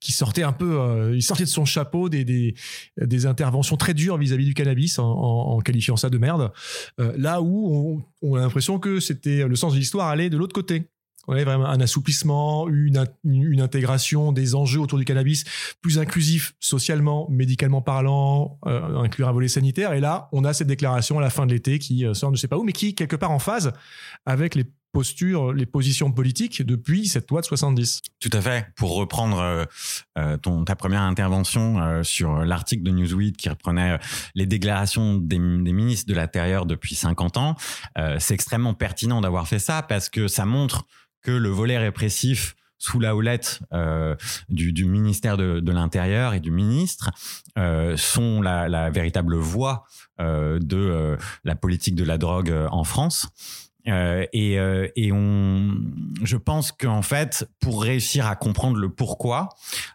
qui 0.00 0.12
sortait 0.12 0.42
un 0.42 0.52
peu, 0.52 1.12
il 1.14 1.22
sortait 1.22 1.44
de 1.44 1.48
son 1.48 1.64
chapeau 1.64 2.10
des, 2.10 2.24
des, 2.24 3.26
interventions 3.26 3.76
très 3.76 3.94
dures 3.94 4.18
vis-à-vis 4.18 4.44
du 4.44 4.54
cannabis 4.54 4.98
en, 4.98 5.10
en, 5.10 5.60
qualifiant 5.60 5.96
ça 5.96 6.10
de 6.10 6.18
merde. 6.18 6.52
là 6.98 7.40
où 7.40 8.02
on, 8.22 8.28
on 8.30 8.34
a 8.36 8.40
l'impression 8.40 8.78
que 8.78 9.00
c'était 9.00 9.48
le 9.48 9.56
sens 9.56 9.72
de 9.72 9.78
l'histoire 9.78 10.08
allait 10.08 10.28
de 10.28 10.36
l'autre 10.36 10.54
côté 10.54 10.88
avait 11.28 11.44
vraiment 11.44 11.66
un 11.66 11.80
assouplissement, 11.80 12.68
une, 12.68 13.06
une, 13.24 13.60
intégration 13.60 14.32
des 14.32 14.54
enjeux 14.54 14.80
autour 14.80 14.98
du 14.98 15.04
cannabis 15.04 15.44
plus 15.80 15.98
inclusif 15.98 16.54
socialement, 16.58 17.28
médicalement 17.30 17.80
parlant, 17.80 18.58
euh, 18.66 18.98
inclure 18.98 19.28
un 19.28 19.32
volet 19.32 19.48
sanitaire. 19.48 19.92
Et 19.92 20.00
là, 20.00 20.28
on 20.32 20.44
a 20.44 20.52
cette 20.52 20.66
déclaration 20.66 21.18
à 21.18 21.22
la 21.22 21.30
fin 21.30 21.46
de 21.46 21.52
l'été 21.52 21.78
qui 21.78 22.04
euh, 22.04 22.14
sort 22.14 22.30
de 22.30 22.34
ne 22.36 22.38
sais 22.38 22.48
pas 22.48 22.58
où, 22.58 22.64
mais 22.64 22.72
qui 22.72 22.88
est 22.88 22.92
quelque 22.92 23.16
part 23.16 23.30
en 23.30 23.38
phase 23.38 23.72
avec 24.26 24.56
les 24.56 24.64
postures, 24.92 25.52
les 25.52 25.66
positions 25.66 26.12
politiques 26.12 26.62
depuis 26.62 27.08
cette 27.08 27.30
loi 27.30 27.40
de 27.40 27.46
70. 27.46 28.02
Tout 28.20 28.30
à 28.32 28.40
fait. 28.40 28.66
Pour 28.76 28.94
reprendre 28.94 29.40
euh, 29.40 29.64
euh 30.18 30.36
ton, 30.36 30.64
ta 30.64 30.76
première 30.76 31.02
intervention 31.02 31.80
euh, 31.80 32.02
sur 32.02 32.44
l'article 32.44 32.82
de 32.82 32.90
Newsweek 32.90 33.36
qui 33.36 33.48
reprenait 33.48 33.98
les 34.34 34.46
déclarations 34.46 35.16
des, 35.16 35.38
des 35.38 35.72
ministres 35.72 36.08
de 36.08 36.14
l'Intérieur 36.14 36.66
depuis 36.66 36.94
50 36.94 37.36
ans, 37.36 37.56
c'est 38.18 38.34
extrêmement 38.34 38.74
pertinent 38.74 39.20
d'avoir 39.20 39.48
fait 39.48 39.58
ça 39.58 39.82
parce 39.82 40.08
que 40.08 40.28
ça 40.28 40.44
montre 40.44 40.86
que 41.22 41.30
le 41.30 41.48
volet 41.48 41.78
répressif 41.78 42.54
sous 42.82 42.98
la 42.98 43.14
houlette 43.14 43.60
euh, 43.72 44.16
du, 44.48 44.72
du, 44.72 44.86
ministère 44.86 45.36
de, 45.36 45.60
de 45.60 45.72
l'Intérieur 45.72 46.34
et 46.34 46.40
du 46.40 46.50
ministre 46.50 47.12
euh, 47.56 47.96
sont 47.96 48.42
la, 48.42 48.68
la, 48.68 48.90
véritable 48.90 49.36
voie 49.36 49.84
euh, 50.20 50.58
de 50.60 50.76
euh, 50.76 51.16
la 51.44 51.54
politique 51.54 51.94
de 51.94 52.02
la 52.02 52.18
drogue 52.18 52.50
euh, 52.50 52.66
en 52.72 52.82
France. 52.82 53.28
Euh, 53.88 54.26
et, 54.32 54.54
et 54.96 55.12
on, 55.12 55.74
je 56.22 56.36
pense 56.36 56.72
qu'en 56.72 57.02
fait, 57.02 57.48
pour 57.60 57.82
réussir 57.82 58.26
à 58.26 58.36
comprendre 58.36 58.76
le 58.76 58.88
pourquoi, 58.88 59.48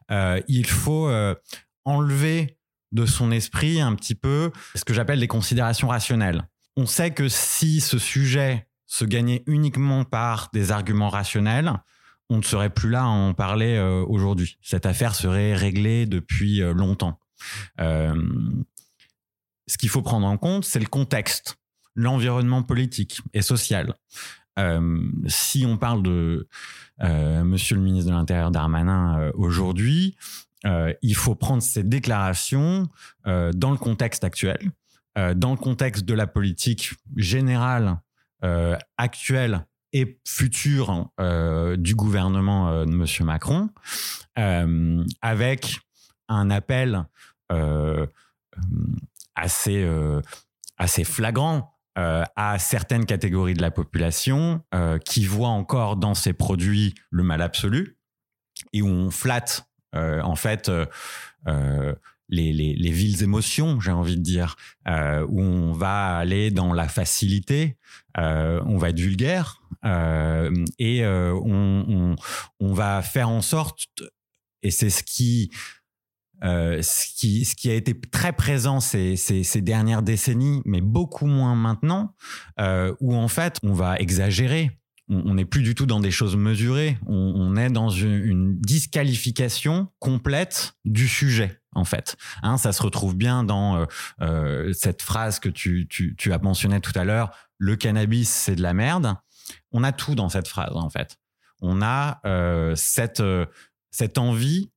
il 0.09 0.67
faut 0.67 1.09
enlever 1.85 2.57
de 2.91 3.05
son 3.05 3.31
esprit 3.31 3.81
un 3.81 3.95
petit 3.95 4.15
peu 4.15 4.51
ce 4.75 4.83
que 4.83 4.93
j'appelle 4.93 5.19
les 5.19 5.27
considérations 5.27 5.89
rationnelles. 5.89 6.47
On 6.75 6.85
sait 6.85 7.11
que 7.11 7.27
si 7.27 7.81
ce 7.81 7.97
sujet 7.97 8.67
se 8.85 9.03
gagner 9.03 9.43
uniquement 9.47 10.05
par 10.05 10.49
des 10.53 10.71
arguments 10.71 11.09
rationnels, 11.09 11.73
on 12.29 12.37
ne 12.37 12.41
serait 12.41 12.69
plus 12.69 12.89
là 12.89 13.03
à 13.03 13.07
en 13.07 13.33
parler 13.33 13.75
euh, 13.75 14.03
aujourd'hui. 14.07 14.57
Cette 14.61 14.85
affaire 14.85 15.15
serait 15.15 15.53
réglée 15.53 16.05
depuis 16.05 16.61
euh, 16.61 16.73
longtemps. 16.73 17.19
Euh, 17.79 18.15
ce 19.67 19.77
qu'il 19.77 19.89
faut 19.89 20.01
prendre 20.01 20.27
en 20.27 20.37
compte, 20.37 20.65
c'est 20.65 20.79
le 20.79 20.87
contexte, 20.87 21.57
l'environnement 21.97 22.63
politique 22.63 23.19
et 23.33 23.41
social. 23.41 23.93
si 25.27 25.65
on 25.67 25.77
parle 25.77 26.01
de 26.03 26.47
Monsieur 27.03 27.75
le 27.75 27.81
ministre 27.81 28.09
de 28.09 28.15
l'Intérieur 28.15 28.51
Darmanin 28.51 29.31
aujourd'hui, 29.33 30.15
il 30.63 31.15
faut 31.15 31.35
prendre 31.35 31.61
ces 31.61 31.83
déclarations 31.83 32.87
dans 33.25 33.71
le 33.71 33.77
contexte 33.77 34.23
actuel, 34.23 34.71
dans 35.35 35.51
le 35.51 35.57
contexte 35.57 36.05
de 36.05 36.13
la 36.13 36.27
politique 36.27 36.93
générale 37.15 37.99
euh, 38.43 38.77
actuel 38.97 39.65
et 39.93 40.19
futur 40.23 41.09
euh, 41.19 41.75
du 41.75 41.95
gouvernement 41.95 42.69
euh, 42.69 42.85
de 42.85 42.91
Monsieur 42.91 43.25
Macron, 43.25 43.69
avec 44.35 45.79
un 46.27 46.51
appel 46.51 47.03
assez 49.35 49.89
assez 50.77 51.03
flagrant 51.03 51.76
à 51.97 52.59
certaines 52.59 53.07
catégories 53.07 53.55
de 53.55 53.61
la 53.61 53.71
population 53.71 54.61
qui 55.03 55.25
voient 55.25 55.49
encore 55.49 55.95
dans 55.95 56.13
ces 56.13 56.31
produits 56.31 56.93
le 57.09 57.23
mal 57.23 57.41
absolu 57.41 57.97
et 58.71 58.83
où 58.83 58.87
on 58.87 59.09
flatte 59.09 59.67
en 59.93 60.35
fait 60.35 60.69
les, 62.29 62.53
les, 62.53 62.73
les 62.73 62.91
villes 62.91 63.23
émotions, 63.23 63.79
j'ai 63.79 63.91
envie 63.91 64.17
de 64.17 64.21
dire, 64.21 64.55
euh, 64.87 65.25
où 65.29 65.41
on 65.41 65.73
va 65.73 66.17
aller 66.17 66.51
dans 66.51 66.73
la 66.73 66.87
facilité, 66.87 67.77
euh, 68.17 68.61
on 68.65 68.77
va 68.77 68.89
être 68.89 68.99
vulgaire 68.99 69.61
euh, 69.85 70.65
et 70.79 71.05
euh, 71.05 71.33
on, 71.33 72.15
on, 72.59 72.73
va 72.73 73.01
faire 73.01 73.29
en 73.29 73.41
sorte, 73.41 73.87
et 74.63 74.71
c'est 74.71 74.89
ce 74.89 75.03
qui, 75.03 75.51
euh, 76.43 76.81
ce 76.83 77.07
qui, 77.15 77.69
a 77.69 77.73
été 77.73 77.99
très 77.99 78.31
présent 78.31 78.79
ces, 78.79 79.15
dernières 79.61 80.03
décennies, 80.03 80.61
mais 80.65 80.81
beaucoup 80.81 81.25
moins 81.25 81.55
maintenant, 81.55 82.15
euh, 82.59 82.93
où 82.99 83.15
en 83.15 83.27
fait 83.27 83.57
on 83.63 83.73
va 83.73 83.97
exagérer 83.97 84.71
on 85.09 85.35
n'est 85.35 85.45
plus 85.45 85.61
du 85.61 85.73
tout 85.73 85.85
dans 85.85 86.01
des 86.01 86.11
choses 86.11 86.35
mesurées, 86.35 86.97
on, 87.05 87.55
est 87.55 87.69
dans 87.69 87.89
une, 87.89 88.59
disqualification 88.59 89.87
complète 89.99 90.73
du 90.83 91.07
sujet 91.07 91.61
en 91.71 91.85
fait. 91.85 92.17
Hein, 92.43 92.57
ça 92.57 92.73
se 92.73 92.83
retrouve 92.83 93.15
bien 93.15 93.45
dans 93.45 93.87
euh, 94.19 94.73
cette 94.73 95.01
phrase 95.01 95.39
que 95.39 95.47
tu, 95.47 95.87
as 96.29 96.39
mentionnée 96.39 96.81
tout 96.81 96.91
à 96.95 97.05
l'heure, 97.05 97.31
le 97.57 97.77
cannabis 97.77 98.27
c'est 98.29 98.57
de 98.57 98.61
la 98.61 98.73
merde. 98.73 99.15
On 99.71 99.85
a 99.85 99.93
tout 99.93 100.13
dans 100.13 100.27
cette 100.27 100.49
phrase 100.49 100.75
en 100.75 100.89
fait. 100.89 101.17
On 101.61 101.81
a 101.81 102.19
cette 102.75 104.17
envie 104.17 104.69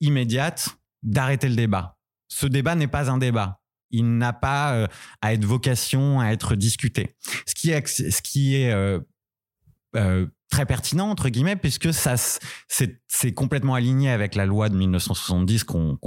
immédiate 0.00 0.79
d'arrêter 1.02 1.48
le 1.48 1.56
débat. 1.56 1.98
Ce 2.28 2.46
débat 2.46 2.74
n'est 2.74 2.86
pas 2.86 3.10
un 3.10 3.18
débat. 3.18 3.60
Il 3.90 4.18
n'a 4.18 4.32
pas 4.32 4.88
à 5.20 5.32
être 5.32 5.44
vocation 5.44 6.20
à 6.20 6.28
être 6.30 6.54
discuté. 6.54 7.16
Ce 7.46 7.54
qui 7.54 7.72
est, 7.72 8.70
est 8.70 8.72
euh, 9.96 10.26
très 10.50 10.66
pertinent 10.66 11.08
entre 11.08 11.28
guillemets 11.28 11.56
puisque 11.56 11.94
ça 11.94 12.14
c'est 12.16 13.32
complètement 13.32 13.74
aligné 13.74 14.10
avec 14.10 14.34
la 14.34 14.46
loi 14.46 14.68
de 14.68 14.76
1970 14.76 15.64
qu'on 15.64 15.98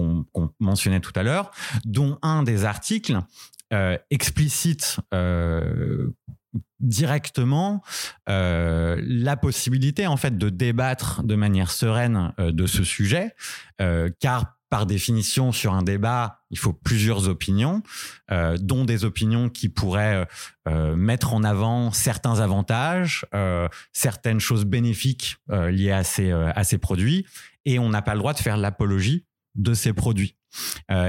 mentionnait 0.59 0.99
tout 0.99 1.13
à 1.15 1.23
l'heure 1.23 1.51
dont 1.85 2.19
un 2.21 2.43
des 2.43 2.65
articles 2.65 3.17
euh, 3.71 3.97
explicite 4.11 4.99
euh, 5.13 6.09
directement 6.79 7.81
euh, 8.29 9.01
la 9.03 9.37
possibilité 9.37 10.05
en 10.07 10.17
fait 10.17 10.37
de 10.37 10.49
débattre 10.49 11.23
de 11.23 11.35
manière 11.35 11.71
sereine 11.71 12.33
euh, 12.39 12.51
de 12.51 12.67
ce 12.67 12.83
sujet 12.83 13.35
car 14.19 14.57
par 14.73 14.87
définition, 14.87 15.51
sur 15.51 15.75
un 15.75 15.83
débat, 15.83 16.39
il 16.49 16.57
faut 16.57 16.73
plusieurs 16.73 17.29
opinions, 17.29 17.83
euh, 18.31 18.57
dont 18.59 18.85
des 18.85 19.05
opinions 19.05 19.47
qui 19.47 19.69
pourraient 19.69 20.27
euh, 20.67 20.95
mettre 20.95 21.35
en 21.35 21.43
avant 21.43 21.91
certains 21.91 22.39
avantages, 22.39 23.23
euh, 23.35 23.67
certaines 23.91 24.39
choses 24.39 24.65
bénéfiques 24.65 25.37
liées 25.47 25.91
à 25.91 26.03
ces, 26.03 26.31
à 26.31 26.63
ces 26.63 26.79
produits, 26.79 27.27
et 27.65 27.77
on 27.77 27.89
n'a 27.89 28.01
pas 28.01 28.15
le 28.15 28.19
droit 28.19 28.33
de 28.33 28.39
faire 28.39 28.57
l'apologie 28.57 29.27
de 29.53 29.75
ces 29.75 29.93
produits. 29.93 30.37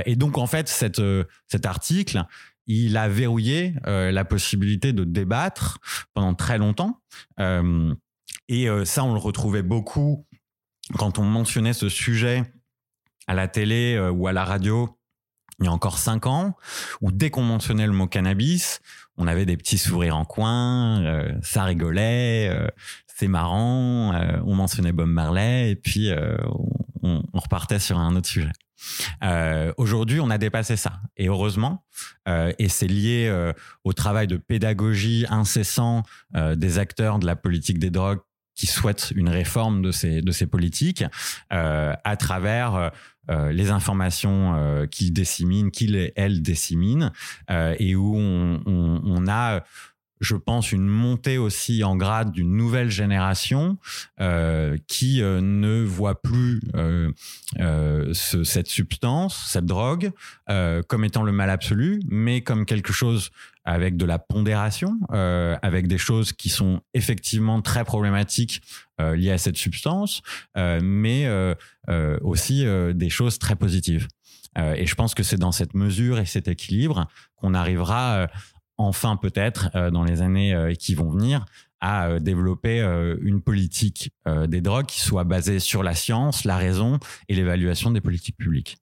et 0.04 0.14
donc, 0.14 0.36
en 0.36 0.46
fait, 0.46 0.68
cette, 0.68 1.00
cet 1.48 1.64
article, 1.64 2.22
il 2.66 2.98
a 2.98 3.08
verrouillé 3.08 3.76
la 3.86 4.26
possibilité 4.26 4.92
de 4.92 5.04
débattre 5.04 5.78
pendant 6.12 6.34
très 6.34 6.58
longtemps. 6.58 7.00
et 7.38 8.68
ça, 8.84 9.04
on 9.04 9.14
le 9.14 9.18
retrouvait 9.18 9.62
beaucoup 9.62 10.26
quand 10.98 11.18
on 11.18 11.24
mentionnait 11.24 11.72
ce 11.72 11.88
sujet 11.88 12.44
à 13.26 13.34
la 13.34 13.48
télé 13.48 13.94
euh, 13.94 14.10
ou 14.10 14.26
à 14.26 14.32
la 14.32 14.44
radio 14.44 14.98
il 15.60 15.66
y 15.66 15.68
a 15.68 15.72
encore 15.72 15.98
cinq 15.98 16.26
ans, 16.26 16.56
où 17.00 17.12
dès 17.12 17.30
qu'on 17.30 17.44
mentionnait 17.44 17.86
le 17.86 17.92
mot 17.92 18.08
cannabis, 18.08 18.80
on 19.16 19.28
avait 19.28 19.46
des 19.46 19.56
petits 19.56 19.78
sourires 19.78 20.16
en 20.16 20.24
coin, 20.24 21.00
euh, 21.04 21.32
ça 21.42 21.62
rigolait, 21.62 22.48
euh, 22.48 22.66
c'est 23.06 23.28
marrant, 23.28 24.12
on 24.44 24.54
mentionnait 24.56 24.90
Bob 24.90 25.08
Marley 25.08 25.70
et 25.70 25.76
puis 25.76 26.10
on, 27.04 27.22
on, 27.32 27.38
repartait 27.38 27.78
sur 27.78 28.00
un 28.00 28.16
autre 28.16 28.26
sujet. 28.26 28.50
Aujourd'hui, 29.76 30.18
on 30.18 30.30
a 30.30 30.38
dépassé 30.38 30.74
ça 30.74 31.00
et 31.16 31.28
heureusement, 31.28 31.84
et 32.26 32.68
c'est 32.68 32.88
lié 32.88 33.52
au 33.84 33.92
travail 33.92 34.26
de 34.26 34.36
pédagogie 34.36 35.26
incessant 35.30 36.02
des 36.34 36.80
acteurs 36.80 37.20
de 37.20 37.26
la 37.26 37.36
politique 37.36 37.78
des 37.78 37.90
drogues 37.90 38.18
qui 38.54 38.66
souhaitent 38.66 39.12
une 39.14 39.28
réforme 39.28 39.82
de 39.82 39.90
ces 39.90 40.22
de 40.22 40.32
ces 40.32 40.46
politiques 40.46 41.04
à 41.50 42.16
travers 42.16 42.92
euh, 43.30 43.52
les 43.52 43.70
informations 43.70 44.54
euh, 44.54 44.86
qu'ils 44.86 45.12
disséminent, 45.12 45.70
qu'ils 45.70 46.12
elles 46.14 46.42
disséminent, 46.42 47.10
euh, 47.50 47.74
et 47.78 47.96
où 47.96 48.16
on, 48.16 48.60
on, 48.66 49.00
on, 49.02 49.28
a 49.28 49.64
je 50.20 50.36
pense, 50.36 50.72
une 50.72 50.86
montée 50.86 51.38
aussi 51.38 51.84
en 51.84 51.96
grade 51.96 52.32
d'une 52.32 52.56
nouvelle 52.56 52.90
génération 52.90 53.78
euh, 54.20 54.76
qui 54.86 55.22
euh, 55.22 55.40
ne 55.40 55.82
voit 55.82 56.20
plus 56.20 56.60
euh, 56.74 57.12
ce, 58.12 58.44
cette 58.44 58.68
substance, 58.68 59.48
cette 59.48 59.66
drogue, 59.66 60.10
comme 60.88 61.04
étant 61.04 61.22
le 61.22 61.32
mal 61.32 61.50
absolu, 61.50 62.00
mais 62.08 62.40
comme 62.42 62.64
quelque 62.66 62.92
chose 62.92 63.30
avec 63.64 63.96
de 63.96 64.04
la 64.04 64.18
pondération, 64.18 64.98
avec 65.10 65.86
des 65.88 65.98
choses 65.98 66.32
qui 66.32 66.48
sont 66.48 66.80
effectivement 66.92 67.62
très 67.62 67.84
problématiques 67.84 68.62
liées 68.98 69.30
à 69.30 69.38
cette 69.38 69.56
substance, 69.56 70.22
mais 70.56 71.26
aussi 72.22 72.66
des 72.94 73.08
choses 73.08 73.38
très 73.38 73.56
positives. 73.56 74.08
et 74.56 74.86
je 74.86 74.94
pense 74.94 75.14
que 75.14 75.22
c'est 75.22 75.38
dans 75.38 75.52
cette 75.52 75.74
mesure 75.74 76.18
et 76.18 76.26
cet 76.26 76.48
équilibre 76.48 77.08
qu'on 77.36 77.54
arrivera 77.54 78.28
enfin 78.76 79.16
peut-être 79.16 79.70
euh, 79.74 79.90
dans 79.90 80.04
les 80.04 80.22
années 80.22 80.54
euh, 80.54 80.74
qui 80.74 80.94
vont 80.94 81.10
venir 81.10 81.44
à 81.80 82.08
euh, 82.08 82.18
développer 82.18 82.80
une 83.20 83.42
politique 83.42 84.10
des 84.26 84.62
drogues 84.62 84.86
qui 84.86 85.00
soit 85.00 85.24
basée 85.24 85.58
sur 85.58 85.82
la 85.82 85.94
science, 85.94 86.44
la 86.44 86.56
raison 86.56 86.98
et 87.28 87.34
l'évaluation 87.34 87.90
des 87.90 88.00
politiques 88.00 88.38
publiques. 88.38 88.78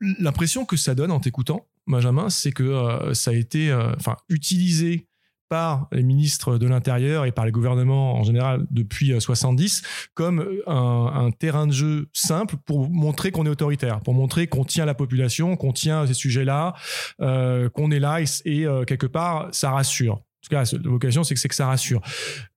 L'impression 0.00 0.64
que 0.64 0.76
ça 0.76 0.96
donne 0.96 1.12
en 1.12 1.20
t'écoutant, 1.20 1.66
Benjamin, 1.86 2.30
c'est 2.30 2.50
que 2.50 3.12
ça 3.12 3.30
a 3.30 3.34
été 3.34 3.72
enfin 3.96 4.16
utilisé 4.28 5.06
par 5.54 5.86
les 5.92 6.02
ministres 6.02 6.58
de 6.58 6.66
l'Intérieur 6.66 7.26
et 7.26 7.30
par 7.30 7.46
les 7.46 7.52
gouvernements 7.52 8.16
en 8.16 8.24
général 8.24 8.66
depuis 8.72 9.14
70 9.20 9.82
comme 10.14 10.44
un, 10.66 11.30
terrain 11.38 11.68
de 11.68 11.72
jeu 11.72 12.08
simple 12.12 12.56
pour 12.66 12.90
montrer 12.90 13.30
qu'on 13.30 13.46
est 13.46 13.50
autoritaire, 13.50 14.00
pour 14.00 14.14
montrer 14.14 14.48
qu'on 14.48 14.64
tient 14.64 14.84
la 14.84 14.94
population, 14.94 15.54
qu'on 15.54 15.72
tient 15.72 16.08
ces 16.08 16.14
sujets-là, 16.14 16.74
euh, 17.20 17.68
qu'on 17.68 17.92
est 17.92 18.00
là 18.00 18.18
et, 18.44 18.66
euh, 18.66 18.82
quelque 18.84 19.06
part 19.06 19.46
ça 19.52 19.70
rassure. 19.70 20.14
En 20.14 20.42
tout 20.42 20.50
cas, 20.50 20.64
la 20.72 20.90
vocation, 20.90 21.22
c'est 21.22 21.36
que, 21.36 21.46
que 21.46 21.54
ça 21.54 21.68
rassure. 21.68 22.00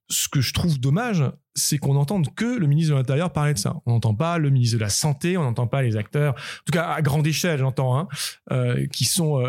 Ce 0.09 0.27
que 0.27 0.41
je 0.41 0.51
trouve 0.51 0.79
dommage, 0.79 1.23
c'est 1.53 1.77
qu'on 1.77 1.93
n'entende 1.93 2.33
que 2.33 2.57
le 2.57 2.65
ministre 2.65 2.93
de 2.93 2.97
l'Intérieur 2.97 3.31
parler 3.31 3.53
de 3.53 3.59
ça. 3.59 3.75
On 3.85 3.91
n'entend 3.91 4.15
pas 4.15 4.39
le 4.39 4.49
ministre 4.49 4.77
de 4.77 4.81
la 4.81 4.89
Santé, 4.89 5.37
on 5.37 5.43
n'entend 5.43 5.67
pas 5.67 5.83
les 5.83 5.97
acteurs, 5.97 6.33
en 6.33 6.65
tout 6.65 6.71
cas 6.73 6.87
à 6.87 7.03
grande 7.03 7.27
échelle, 7.27 7.59
j'entends, 7.59 7.95
hein, 7.95 8.07
euh, 8.51 8.87
qui 8.87 9.05
sont 9.05 9.43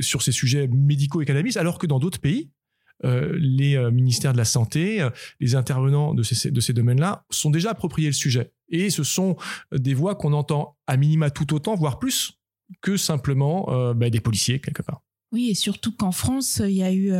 sur 0.00 0.22
ces 0.22 0.32
sujets 0.32 0.66
médicaux 0.66 1.22
et 1.22 1.26
cannabis, 1.26 1.56
alors 1.56 1.78
que 1.78 1.86
dans 1.86 2.00
d'autres 2.00 2.18
pays, 2.18 2.50
euh, 2.50 2.57
les 3.04 3.76
euh, 3.76 3.90
ministères 3.90 4.32
de 4.32 4.38
la 4.38 4.44
Santé, 4.44 5.00
euh, 5.00 5.10
les 5.40 5.54
intervenants 5.54 6.14
de 6.14 6.22
ces, 6.22 6.50
de 6.50 6.60
ces 6.60 6.72
domaines-là 6.72 7.24
sont 7.30 7.50
déjà 7.50 7.70
appropriés 7.70 8.08
le 8.08 8.14
sujet. 8.14 8.52
Et 8.68 8.90
ce 8.90 9.02
sont 9.02 9.36
des 9.72 9.94
voix 9.94 10.14
qu'on 10.14 10.32
entend 10.32 10.76
à 10.86 10.96
minima 10.96 11.30
tout 11.30 11.54
autant, 11.54 11.74
voire 11.74 11.98
plus, 11.98 12.38
que 12.82 12.96
simplement 12.98 13.94
bah, 13.94 14.10
des 14.10 14.20
policiers, 14.20 14.60
quelque 14.60 14.82
part. 14.82 15.00
Oui, 15.32 15.48
et 15.48 15.54
surtout 15.54 15.90
qu'en 15.96 16.12
France, 16.12 16.60
il 16.62 16.74
y 16.74 16.82
a 16.82 16.92
eu 16.92 17.10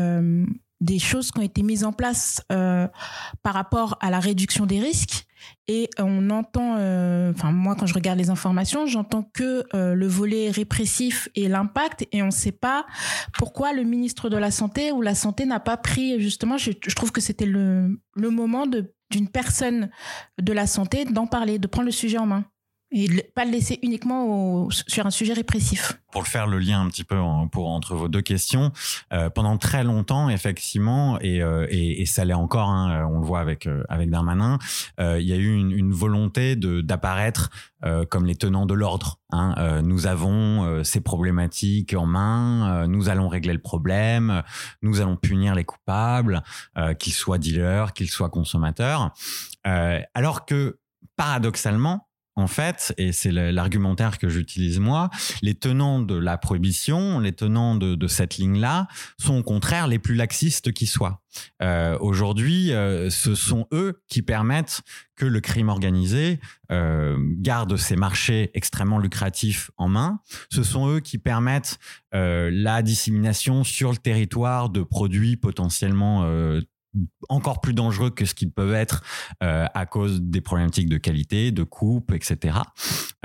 des 0.83 0.99
choses 0.99 1.31
qui 1.31 1.38
ont 1.38 1.43
été 1.43 1.62
mises 1.62 1.85
en 1.85 1.93
place 1.95 2.43
par 2.49 3.55
rapport 3.55 3.97
à 4.01 4.11
la 4.11 4.21
réduction 4.21 4.67
des 4.67 4.79
risques 4.79 5.28
et 5.66 5.88
on 5.98 6.31
entend, 6.31 6.77
euh, 6.79 7.33
enfin 7.35 7.53
moi 7.53 7.77
quand 7.79 7.87
je 7.87 7.94
regarde 7.94 8.18
les 8.18 8.31
informations, 8.31 8.87
j'entends 8.87 9.22
que 9.22 9.64
euh, 9.74 9.94
le 9.94 10.07
volet 10.07 10.51
répressif 10.51 11.29
et 11.35 11.48
l'impact, 11.48 12.07
et 12.12 12.22
on 12.22 12.27
ne 12.27 12.31
sait 12.31 12.53
pas 12.53 12.87
pourquoi 13.38 13.72
le 13.72 13.83
ministre 13.83 14.31
de 14.31 14.37
la 14.37 14.51
santé 14.51 14.92
ou 14.92 15.03
la 15.03 15.14
santé 15.14 15.46
n'a 15.46 15.61
pas 15.61 15.77
pris 15.77 16.20
justement. 16.20 16.57
Je, 16.57 16.72
trouve 16.94 17.12
que 17.12 17.20
c'était 17.20 17.46
le, 17.46 18.01
le 18.14 18.31
moment 18.31 18.66
d'une 18.66 19.29
personne 19.29 19.90
de 20.40 20.53
la 20.53 20.66
santé 20.66 21.05
d'en 21.05 21.27
parler, 21.27 21.59
de 21.59 21.66
prendre 21.66 21.87
le 21.87 21.92
sujet 21.92 22.18
en 22.18 22.27
main 22.27 22.44
et 22.90 23.22
pas 23.35 23.44
le 23.44 23.51
laisser 23.51 23.79
uniquement 23.83 24.68
sur 24.70 25.07
un 25.07 25.11
sujet 25.11 25.35
répressif. 25.35 26.01
Pour 26.11 26.27
faire 26.27 26.46
le 26.46 26.59
lien 26.59 26.81
un 26.81 26.88
petit 26.88 27.05
peu 27.05 27.16
pour 27.53 27.68
entre 27.68 27.94
vos 27.94 28.09
deux 28.09 28.22
questions, 28.22 28.72
euh, 29.12 29.29
pendant 29.29 29.59
très 29.59 29.85
longtemps, 29.85 30.31
effectivement, 30.31 31.18
et, 31.20 31.42
euh, 31.42 31.66
et, 31.68 32.07
ça 32.07 32.24
l'est 32.24 32.33
encore, 32.33 32.70
hein, 32.70 33.07
on 33.11 33.18
le 33.20 33.27
voit 33.27 33.40
avec 33.40 33.66
euh, 33.66 33.85
avec 33.90 34.09
Darmanin, 34.09 34.59
euh, 35.01 35.20
il 35.20 35.29
y 35.29 35.35
a 35.35 35.37
eu 35.37 35.55
une, 35.55 35.70
une 35.70 35.92
volonté 35.92 36.57
d'apparaître 36.57 37.51
comme 38.11 38.27
les 38.27 38.35
tenants 38.35 38.66
de 38.66 38.74
l'ordre. 38.74 39.20
Hein. 39.31 39.83
nous 39.83 40.09
avons 40.09 40.83
ces 40.83 41.01
problématiques 41.01 41.94
en 41.94 42.07
main, 42.07 42.88
nous 42.88 43.09
allons 43.09 43.29
régler 43.29 43.53
le 43.53 43.61
problème, 43.61 44.42
nous 44.83 45.01
allons 45.01 45.14
punir 45.14 45.55
les 45.55 45.62
coupables, 45.62 46.42
qu'ils 46.98 47.12
soient 47.12 47.38
dealers, 47.38 47.92
qu'ils 47.92 48.11
soient 48.11 48.31
consommateurs, 48.31 49.12
alors 49.62 50.44
que 50.44 50.81
paradoxalement 51.14 52.08
en 52.38 52.46
fait, 52.46 52.94
et 52.98 53.11
c'est 53.11 53.33
l'argumentaire 53.33 54.16
que 54.16 54.29
j'utilise 54.29 54.79
moi, 54.79 55.11
les 55.42 55.55
tenants 55.55 55.98
de 55.98 56.14
la 56.14 56.38
prohibition, 56.38 57.18
les 57.18 57.33
tenants 57.33 57.74
de, 57.74 58.07
cette 58.07 58.37
ligne-là, 58.37 58.87
sont 59.18 59.38
au 59.38 59.42
contraire 59.42 59.88
les 59.88 59.98
plus 59.98 60.14
laxistes 60.14 60.72
qui 60.72 60.87
soient. 60.87 61.20
Euh, 61.62 61.98
aujourd'hui, 62.01 62.72
euh, 62.72 63.11
ce 63.11 63.35
sont 63.35 63.66
eux 63.72 64.01
qui 64.07 64.22
permettent 64.22 64.83
que 65.16 65.27
le 65.27 65.40
crime 65.40 65.68
organisé 65.68 66.38
euh, 66.70 67.16
garde 67.40 67.77
ses 67.77 67.96
marchés 67.96 68.53
extrêmement 68.55 69.01
lucratifs 69.01 69.72
en 69.77 69.88
main. 69.88 70.20
Ce 70.48 70.62
sont 70.62 70.88
eux 70.88 71.01
qui 71.01 71.18
permettent 71.18 71.81
la 72.12 72.83
dissémination 72.83 73.64
sur 73.64 73.90
le 73.90 73.98
territoire 73.98 74.70
de 74.70 74.83
produits 74.83 75.37
potentiellement 75.37 76.24
encore 77.29 77.61
plus 77.61 77.74
dangereux 77.74 78.11
que 78.11 78.24
ce 78.24 78.35
qu'ils 78.35 78.51
peuvent 78.51 78.74
être 78.74 79.03
euh, 79.42 79.66
à 79.74 79.87
cause 79.87 80.22
des 80.22 80.40
problématiques 80.40 80.88
de 80.88 80.96
qualité, 80.96 81.53
de 81.53 81.62
coupe, 81.62 82.12
etc. 82.12 82.59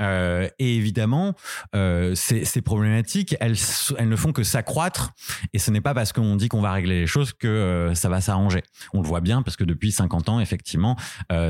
Euh, 0.00 0.48
et 0.58 0.76
évidemment, 0.76 1.34
euh, 1.74 2.14
ces, 2.14 2.44
problématiques, 2.62 3.36
elles, 3.40 3.56
elles 3.98 4.08
ne 4.08 4.16
font 4.16 4.32
que 4.32 4.42
s'accroître. 4.42 5.12
Et 5.52 5.58
ce 5.58 5.70
n'est 5.70 5.80
pas 5.80 5.94
parce 5.94 6.12
qu'on 6.12 6.36
dit 6.36 6.48
qu'on 6.48 6.60
va 6.60 6.72
régler 6.72 7.00
les 7.00 7.06
choses 7.06 7.32
que 7.32 7.92
ça 7.94 8.08
va 8.08 8.20
s'arranger. 8.20 8.62
On 8.92 9.00
le 9.00 9.08
voit 9.08 9.20
bien 9.20 9.42
parce 9.42 9.56
que 9.56 9.64
depuis 9.64 9.92
50 9.92 10.28
ans, 10.28 10.40
effectivement, 10.40 10.96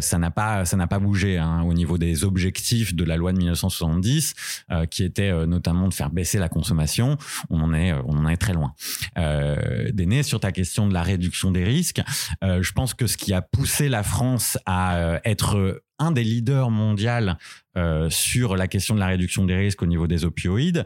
ça 0.00 0.18
n'a 0.18 0.30
pas 0.30 0.64
ça 0.64 0.76
n'a 0.76 0.86
pas 0.86 0.98
bougé 0.98 1.38
hein, 1.38 1.62
au 1.62 1.74
niveau 1.74 1.98
des 1.98 2.24
objectifs 2.24 2.94
de 2.94 3.04
la 3.04 3.16
loi 3.16 3.32
de 3.32 3.38
1970, 3.38 4.34
euh, 4.70 4.86
qui 4.86 5.04
était 5.04 5.46
notamment 5.46 5.88
de 5.88 5.94
faire 5.94 6.10
baisser 6.10 6.38
la 6.38 6.48
consommation. 6.48 7.16
On 7.50 7.60
en 7.60 7.74
est 7.74 7.92
on 7.92 8.16
en 8.16 8.28
est 8.28 8.36
très 8.36 8.52
loin. 8.52 8.74
Euh, 9.18 9.90
Déné, 9.92 10.22
sur 10.22 10.40
ta 10.40 10.52
question 10.52 10.86
de 10.88 10.94
la 10.94 11.02
réduction 11.02 11.50
des 11.50 11.64
risques, 11.64 12.02
euh, 12.42 12.62
je 12.62 12.72
pense 12.72 12.94
que 12.94 13.06
ce 13.06 13.16
qui 13.16 13.32
a 13.32 13.42
poussé 13.42 13.88
la 13.88 14.02
France 14.02 14.58
à 14.66 14.96
euh, 14.96 15.18
être 15.24 15.82
un 16.00 16.10
des 16.10 16.24
leaders 16.24 16.70
mondiaux 16.70 17.34
euh, 17.76 18.10
sur 18.10 18.56
la 18.56 18.66
question 18.66 18.96
de 18.96 19.00
la 19.00 19.06
réduction 19.06 19.44
des 19.44 19.54
risques 19.54 19.80
au 19.80 19.86
niveau 19.86 20.08
des 20.08 20.24
opioïdes, 20.24 20.84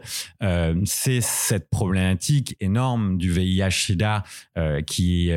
c'est 0.85 1.21
cette 1.21 1.69
problématique 1.71 2.55
énorme 2.59 3.17
du 3.17 3.31
VIH/SIDA 3.31 4.23
qui 4.85 5.31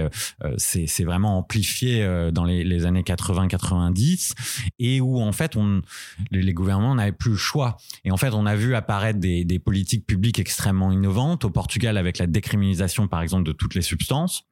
s'est 0.58 1.04
vraiment 1.04 1.38
amplifié 1.38 2.06
dans 2.32 2.44
les, 2.44 2.84
années 2.84 3.02
80-90 3.02 4.32
et 4.78 5.00
où 5.00 5.20
en 5.20 5.32
fait 5.32 5.56
les, 6.30 6.52
gouvernements 6.52 6.94
n'avaient 6.94 7.12
plus 7.12 7.32
le 7.32 7.36
choix. 7.36 7.78
Et 8.04 8.10
en 8.10 8.18
fait, 8.18 8.34
on 8.34 8.44
a 8.44 8.54
vu 8.54 8.74
apparaître 8.74 9.20
des 9.20 9.58
politiques 9.58 10.06
publiques 10.06 10.38
extrêmement 10.38 10.92
innovantes 10.92 11.46
au 11.46 11.50
Portugal 11.50 11.96
avec 11.96 12.18
la 12.18 12.26
décriminalisation 12.26 13.08
par 13.08 13.22
exemple 13.22 13.44
de 13.44 13.52
toutes 13.52 13.74
les 13.74 13.82
substances 13.82 14.44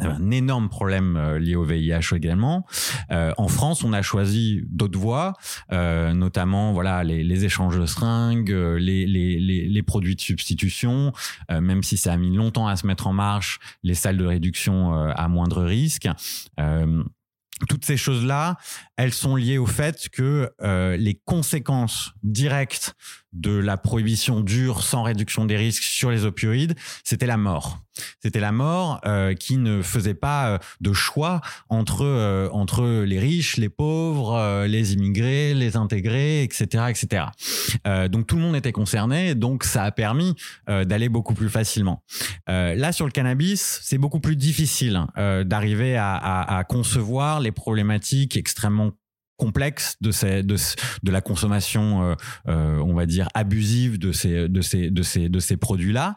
un 0.00 0.30
énorme 0.30 0.68
problème 0.68 1.16
euh, 1.16 1.38
lié 1.38 1.56
au 1.56 1.64
VIH 1.64 2.14
également. 2.14 2.66
Euh, 3.10 3.32
en 3.38 3.48
France, 3.48 3.84
on 3.84 3.92
a 3.92 4.02
choisi 4.02 4.62
d'autres 4.68 4.98
voies, 4.98 5.34
euh, 5.72 6.12
notamment 6.12 6.72
voilà 6.72 7.04
les, 7.04 7.44
échanges 7.44 7.78
de 7.78 7.86
seringues, 7.86 8.50
les, 8.50 9.82
produits 9.86 10.16
de 10.16 10.20
substitution, 10.20 11.12
même 11.50 11.82
si 11.82 11.96
ça 11.96 12.14
a 12.14 12.16
mis 12.16 12.34
longtemps 12.34 12.66
à 12.66 12.76
se 12.76 12.86
mettre 12.86 13.06
en 13.06 13.12
marche, 13.12 13.58
les 13.82 13.94
salles 13.94 14.16
de 14.16 14.24
réduction 14.24 14.92
à 14.94 15.28
moindre 15.28 15.62
risque 15.62 16.08
toutes 17.68 17.86
ces 17.86 17.96
choses-là, 17.96 18.56
elles 18.96 19.14
sont 19.14 19.34
liées 19.36 19.58
au 19.58 19.66
fait 19.66 20.08
que 20.10 20.50
les 20.96 21.20
conséquences 21.24 22.12
directes 22.22 22.94
de 23.36 23.56
la 23.56 23.76
prohibition 23.76 24.40
dure 24.40 24.82
sans 24.82 25.02
réduction 25.02 25.44
des 25.44 25.56
risques 25.56 25.82
sur 25.82 26.10
les 26.10 26.24
opioïdes, 26.24 26.74
c'était 27.04 27.26
la 27.26 27.36
mort. 27.36 27.80
C'était 28.22 28.40
la 28.40 28.52
mort 28.52 29.00
euh, 29.06 29.34
qui 29.34 29.56
ne 29.56 29.82
faisait 29.82 30.14
pas 30.14 30.48
euh, 30.48 30.58
de 30.80 30.92
choix 30.92 31.40
entre 31.68 32.04
euh, 32.04 32.48
entre 32.52 33.02
les 33.04 33.18
riches, 33.18 33.56
les 33.56 33.68
pauvres, 33.68 34.34
euh, 34.34 34.66
les 34.66 34.94
immigrés, 34.94 35.54
les 35.54 35.76
intégrés, 35.76 36.42
etc., 36.42 36.84
etc. 36.88 37.24
donc 38.10 38.26
tout 38.26 38.36
le 38.36 38.42
monde 38.42 38.56
était 38.56 38.72
concerné, 38.72 39.34
donc 39.34 39.64
ça 39.64 39.84
a 39.84 39.90
permis 39.90 40.34
d'aller 40.66 41.08
beaucoup 41.08 41.34
plus 41.34 41.48
facilement. 41.48 42.02
là 42.46 42.92
sur 42.92 43.06
le 43.06 43.12
cannabis, 43.12 43.80
c'est 43.82 43.98
beaucoup 43.98 44.20
plus 44.20 44.36
difficile 44.36 45.04
d'arriver 45.44 45.96
à, 45.96 46.14
à, 46.14 46.58
à 46.58 46.64
concevoir 46.64 47.40
les 47.40 47.52
problématiques 47.52 48.36
extrêmement 48.36 48.92
complexe 49.36 49.96
de, 50.00 50.10
ces, 50.10 50.42
de, 50.42 50.56
de 51.02 51.10
la 51.10 51.20
consommation, 51.20 52.02
euh, 52.02 52.14
euh, 52.48 52.78
on 52.78 52.94
va 52.94 53.06
dire, 53.06 53.28
abusive 53.34 53.98
de 53.98 54.12
ces, 54.12 54.48
de 54.48 54.60
ces, 54.60 54.90
de 54.90 55.02
ces, 55.02 55.28
de 55.28 55.38
ces 55.38 55.56
produits-là. 55.56 56.16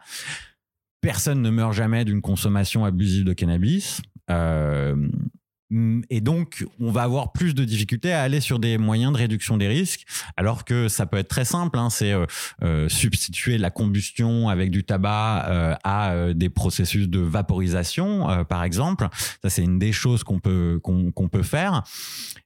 Personne 1.02 1.42
ne 1.42 1.50
meurt 1.50 1.74
jamais 1.74 2.06
d'une 2.06 2.22
consommation 2.22 2.86
abusive 2.86 3.26
de 3.26 3.34
cannabis. 3.34 4.02
Euh, 4.30 4.96
et 6.10 6.22
donc, 6.22 6.66
on 6.80 6.92
va 6.92 7.04
avoir 7.04 7.32
plus 7.32 7.54
de 7.54 7.64
difficultés 7.64 8.12
à 8.12 8.24
aller 8.24 8.40
sur 8.40 8.58
des 8.58 8.80
moyens 8.80 9.14
de 9.14 9.18
réduction 9.18 9.56
des 9.56 9.68
risques, 9.68 10.06
alors 10.36 10.66
que 10.66 10.88
ça 10.88 11.06
peut 11.06 11.18
être 11.18 11.28
très 11.28 11.46
simple. 11.46 11.78
Hein, 11.78 11.90
c'est 11.92 12.12
euh, 12.12 12.26
euh, 12.64 12.90
substituer 12.90 13.60
la 13.60 13.70
combustion 13.70 14.50
avec 14.50 14.72
du 14.72 14.84
tabac 14.84 15.46
euh, 15.48 15.76
à 15.84 16.14
euh, 16.14 16.34
des 16.34 16.50
processus 16.50 17.08
de 17.08 17.20
vaporisation, 17.20 18.30
euh, 18.30 18.44
par 18.44 18.64
exemple. 18.64 19.08
Ça, 19.44 19.50
c'est 19.50 19.64
une 19.64 19.78
des 19.78 19.92
choses 19.92 20.24
qu'on 20.24 20.40
peut 20.40 20.80
qu'on 20.84 21.12
qu'on 21.12 21.28
peut 21.28 21.44
faire 21.44 21.84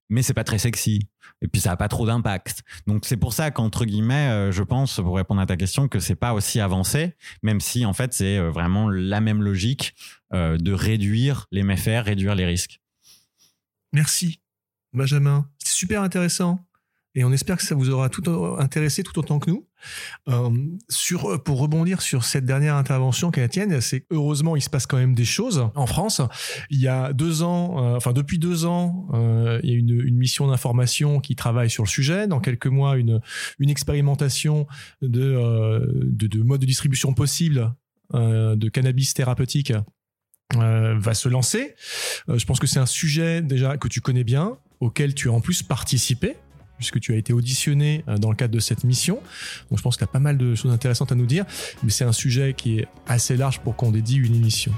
mais 0.09 0.21
c'est 0.21 0.33
pas 0.35 0.43
très 0.43 0.59
sexy. 0.59 1.07
Et 1.41 1.47
puis 1.47 1.59
ça 1.59 1.71
a 1.71 1.75
pas 1.75 1.87
trop 1.87 2.05
d'impact. 2.05 2.61
Donc 2.85 3.05
c'est 3.05 3.17
pour 3.17 3.33
ça 3.33 3.49
qu'entre 3.49 3.85
guillemets, 3.85 4.29
euh, 4.29 4.51
je 4.51 4.61
pense, 4.61 4.97
pour 4.97 5.15
répondre 5.15 5.41
à 5.41 5.45
ta 5.47 5.57
question, 5.57 5.87
que 5.87 5.99
c'est 5.99 6.15
pas 6.15 6.33
aussi 6.33 6.59
avancé, 6.59 7.15
même 7.41 7.59
si 7.59 7.83
en 7.83 7.93
fait 7.93 8.13
c'est 8.13 8.37
vraiment 8.37 8.89
la 8.89 9.21
même 9.21 9.41
logique 9.41 9.95
de 10.31 10.71
réduire 10.71 11.47
les 11.51 11.63
méfaits, 11.63 12.05
réduire 12.05 12.35
les 12.35 12.45
risques. 12.45 12.82
Merci, 13.93 14.41
Benjamin. 14.91 15.47
C'était 15.59 15.71
super 15.71 16.01
intéressant. 16.01 16.59
Et 17.15 17.23
on 17.23 17.31
espère 17.31 17.57
que 17.57 17.63
ça 17.63 17.75
vous 17.75 17.91
aura 17.91 18.09
tout 18.09 18.23
intéressé 18.57 19.03
tout 19.03 19.17
autant 19.19 19.37
que 19.37 19.51
nous. 19.51 19.67
Euh, 20.29 21.37
pour 21.45 21.59
rebondir 21.59 22.01
sur 22.01 22.23
cette 22.23 22.45
dernière 22.45 22.75
intervention 22.75 23.29
tienne, 23.31 23.81
c'est 23.81 24.05
heureusement 24.09 24.55
il 24.55 24.61
se 24.61 24.69
passe 24.69 24.87
quand 24.87 24.97
même 24.97 25.13
des 25.13 25.25
choses 25.25 25.69
en 25.75 25.85
France. 25.85 26.21
Il 26.71 26.79
y 26.79 26.87
a 26.87 27.13
deux 27.13 27.43
ans, 27.43 27.77
euh, 27.77 27.97
enfin 27.97 28.13
depuis 28.13 28.39
deux 28.39 28.65
ans, 28.65 29.07
euh, 29.13 29.59
il 29.63 29.69
y 29.69 29.73
a 29.73 29.77
une, 29.77 30.15
mission 30.15 30.47
d'information 30.47 31.19
qui 31.19 31.35
travaille 31.35 31.69
sur 31.69 31.83
le 31.83 31.89
sujet. 31.89 32.27
Dans 32.27 32.39
quelques 32.39 32.67
mois, 32.67 32.97
une, 32.97 33.21
expérimentation 33.59 34.65
de, 35.03 35.85
de, 36.03 36.27
de 36.27 36.41
mode 36.41 36.61
de 36.61 36.65
distribution 36.65 37.13
possible 37.13 37.75
de 38.13 38.69
cannabis 38.69 39.13
thérapeutique 39.13 39.73
euh, 40.61 40.95
va 40.97 41.13
se 41.13 41.29
lancer. 41.29 41.75
Euh, 42.29 42.37
je 42.37 42.45
pense 42.45 42.59
que 42.59 42.67
c'est 42.67 42.79
un 42.79 42.85
sujet 42.85 43.41
déjà 43.41 43.77
que 43.77 43.87
tu 43.87 44.01
connais 44.01 44.23
bien, 44.23 44.57
auquel 44.79 45.13
tu 45.13 45.29
as 45.29 45.31
en 45.31 45.41
plus 45.41 45.63
participé 45.63 46.35
puisque 46.77 46.99
tu 46.99 47.13
as 47.13 47.17
été 47.17 47.33
auditionné 47.33 48.03
euh, 48.07 48.17
dans 48.17 48.29
le 48.29 48.35
cadre 48.35 48.53
de 48.53 48.59
cette 48.59 48.83
mission. 48.83 49.15
Donc 49.69 49.77
je 49.77 49.83
pense 49.83 49.95
que 49.95 49.99
tu 49.99 50.03
as 50.03 50.11
pas 50.11 50.19
mal 50.19 50.37
de 50.37 50.55
choses 50.55 50.71
intéressantes 50.71 51.11
à 51.11 51.15
nous 51.15 51.25
dire, 51.25 51.45
mais 51.83 51.91
c'est 51.91 52.03
un 52.03 52.11
sujet 52.11 52.53
qui 52.53 52.79
est 52.79 52.87
assez 53.07 53.37
large 53.37 53.59
pour 53.59 53.75
qu'on 53.75 53.91
dédie 53.91 54.17
une 54.17 54.35
émission. 54.35 54.73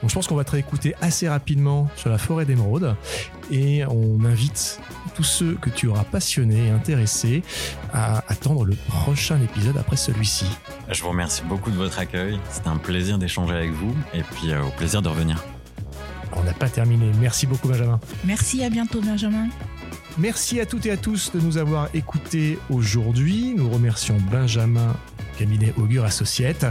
Donc 0.00 0.10
je 0.10 0.14
pense 0.14 0.26
qu'on 0.26 0.36
va 0.36 0.44
te 0.44 0.52
réécouter 0.52 0.94
assez 1.00 1.28
rapidement 1.28 1.88
sur 1.96 2.10
la 2.10 2.18
forêt 2.18 2.44
d'émeraude 2.44 2.96
et 3.50 3.84
on 3.86 4.24
invite 4.24 4.80
tous 5.14 5.24
ceux 5.24 5.54
que 5.54 5.68
tu 5.68 5.88
auras 5.88 6.04
passionnés 6.04 6.68
et 6.68 6.70
intéressés 6.70 7.42
à 7.92 8.24
attendre 8.28 8.64
le 8.64 8.74
prochain 8.74 9.40
épisode 9.42 9.76
après 9.76 9.96
celui-ci. 9.96 10.46
Je 10.90 11.02
vous 11.02 11.10
remercie 11.10 11.42
beaucoup 11.42 11.70
de 11.70 11.76
votre 11.76 11.98
accueil. 11.98 12.38
C'était 12.50 12.68
un 12.68 12.76
plaisir 12.76 13.18
d'échanger 13.18 13.54
avec 13.54 13.72
vous 13.72 13.94
et 14.14 14.22
puis 14.22 14.52
euh, 14.52 14.62
au 14.62 14.70
plaisir 14.70 15.02
de 15.02 15.08
revenir. 15.08 15.44
On 16.32 16.42
n'a 16.44 16.52
pas 16.52 16.68
terminé. 16.68 17.10
Merci 17.20 17.46
beaucoup 17.46 17.68
Benjamin. 17.68 18.00
Merci, 18.24 18.64
à 18.64 18.70
bientôt 18.70 19.00
Benjamin. 19.00 19.48
Merci 20.16 20.60
à 20.60 20.66
toutes 20.66 20.86
et 20.86 20.90
à 20.90 20.96
tous 20.96 21.32
de 21.32 21.40
nous 21.40 21.58
avoir 21.58 21.88
écoutés 21.94 22.58
aujourd'hui. 22.70 23.54
Nous 23.56 23.68
remercions 23.68 24.16
Benjamin, 24.30 24.94
cabinet 25.38 25.74
Augure 25.76 26.04
Associate. 26.04 26.66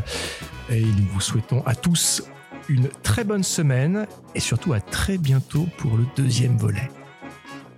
Et 0.70 0.82
nous 0.82 1.08
vous 1.12 1.22
souhaitons 1.22 1.64
à 1.66 1.76
tous 1.76 2.24
une 2.70 2.88
très 3.04 3.24
bonne 3.24 3.44
semaine 3.44 4.08
et 4.36 4.40
surtout 4.40 4.74
à 4.74 4.80
très 4.80 5.18
bientôt 5.18 5.66
pour 5.78 5.98
le 5.98 6.06
deuxième 6.16 6.58
volet. 6.58 6.90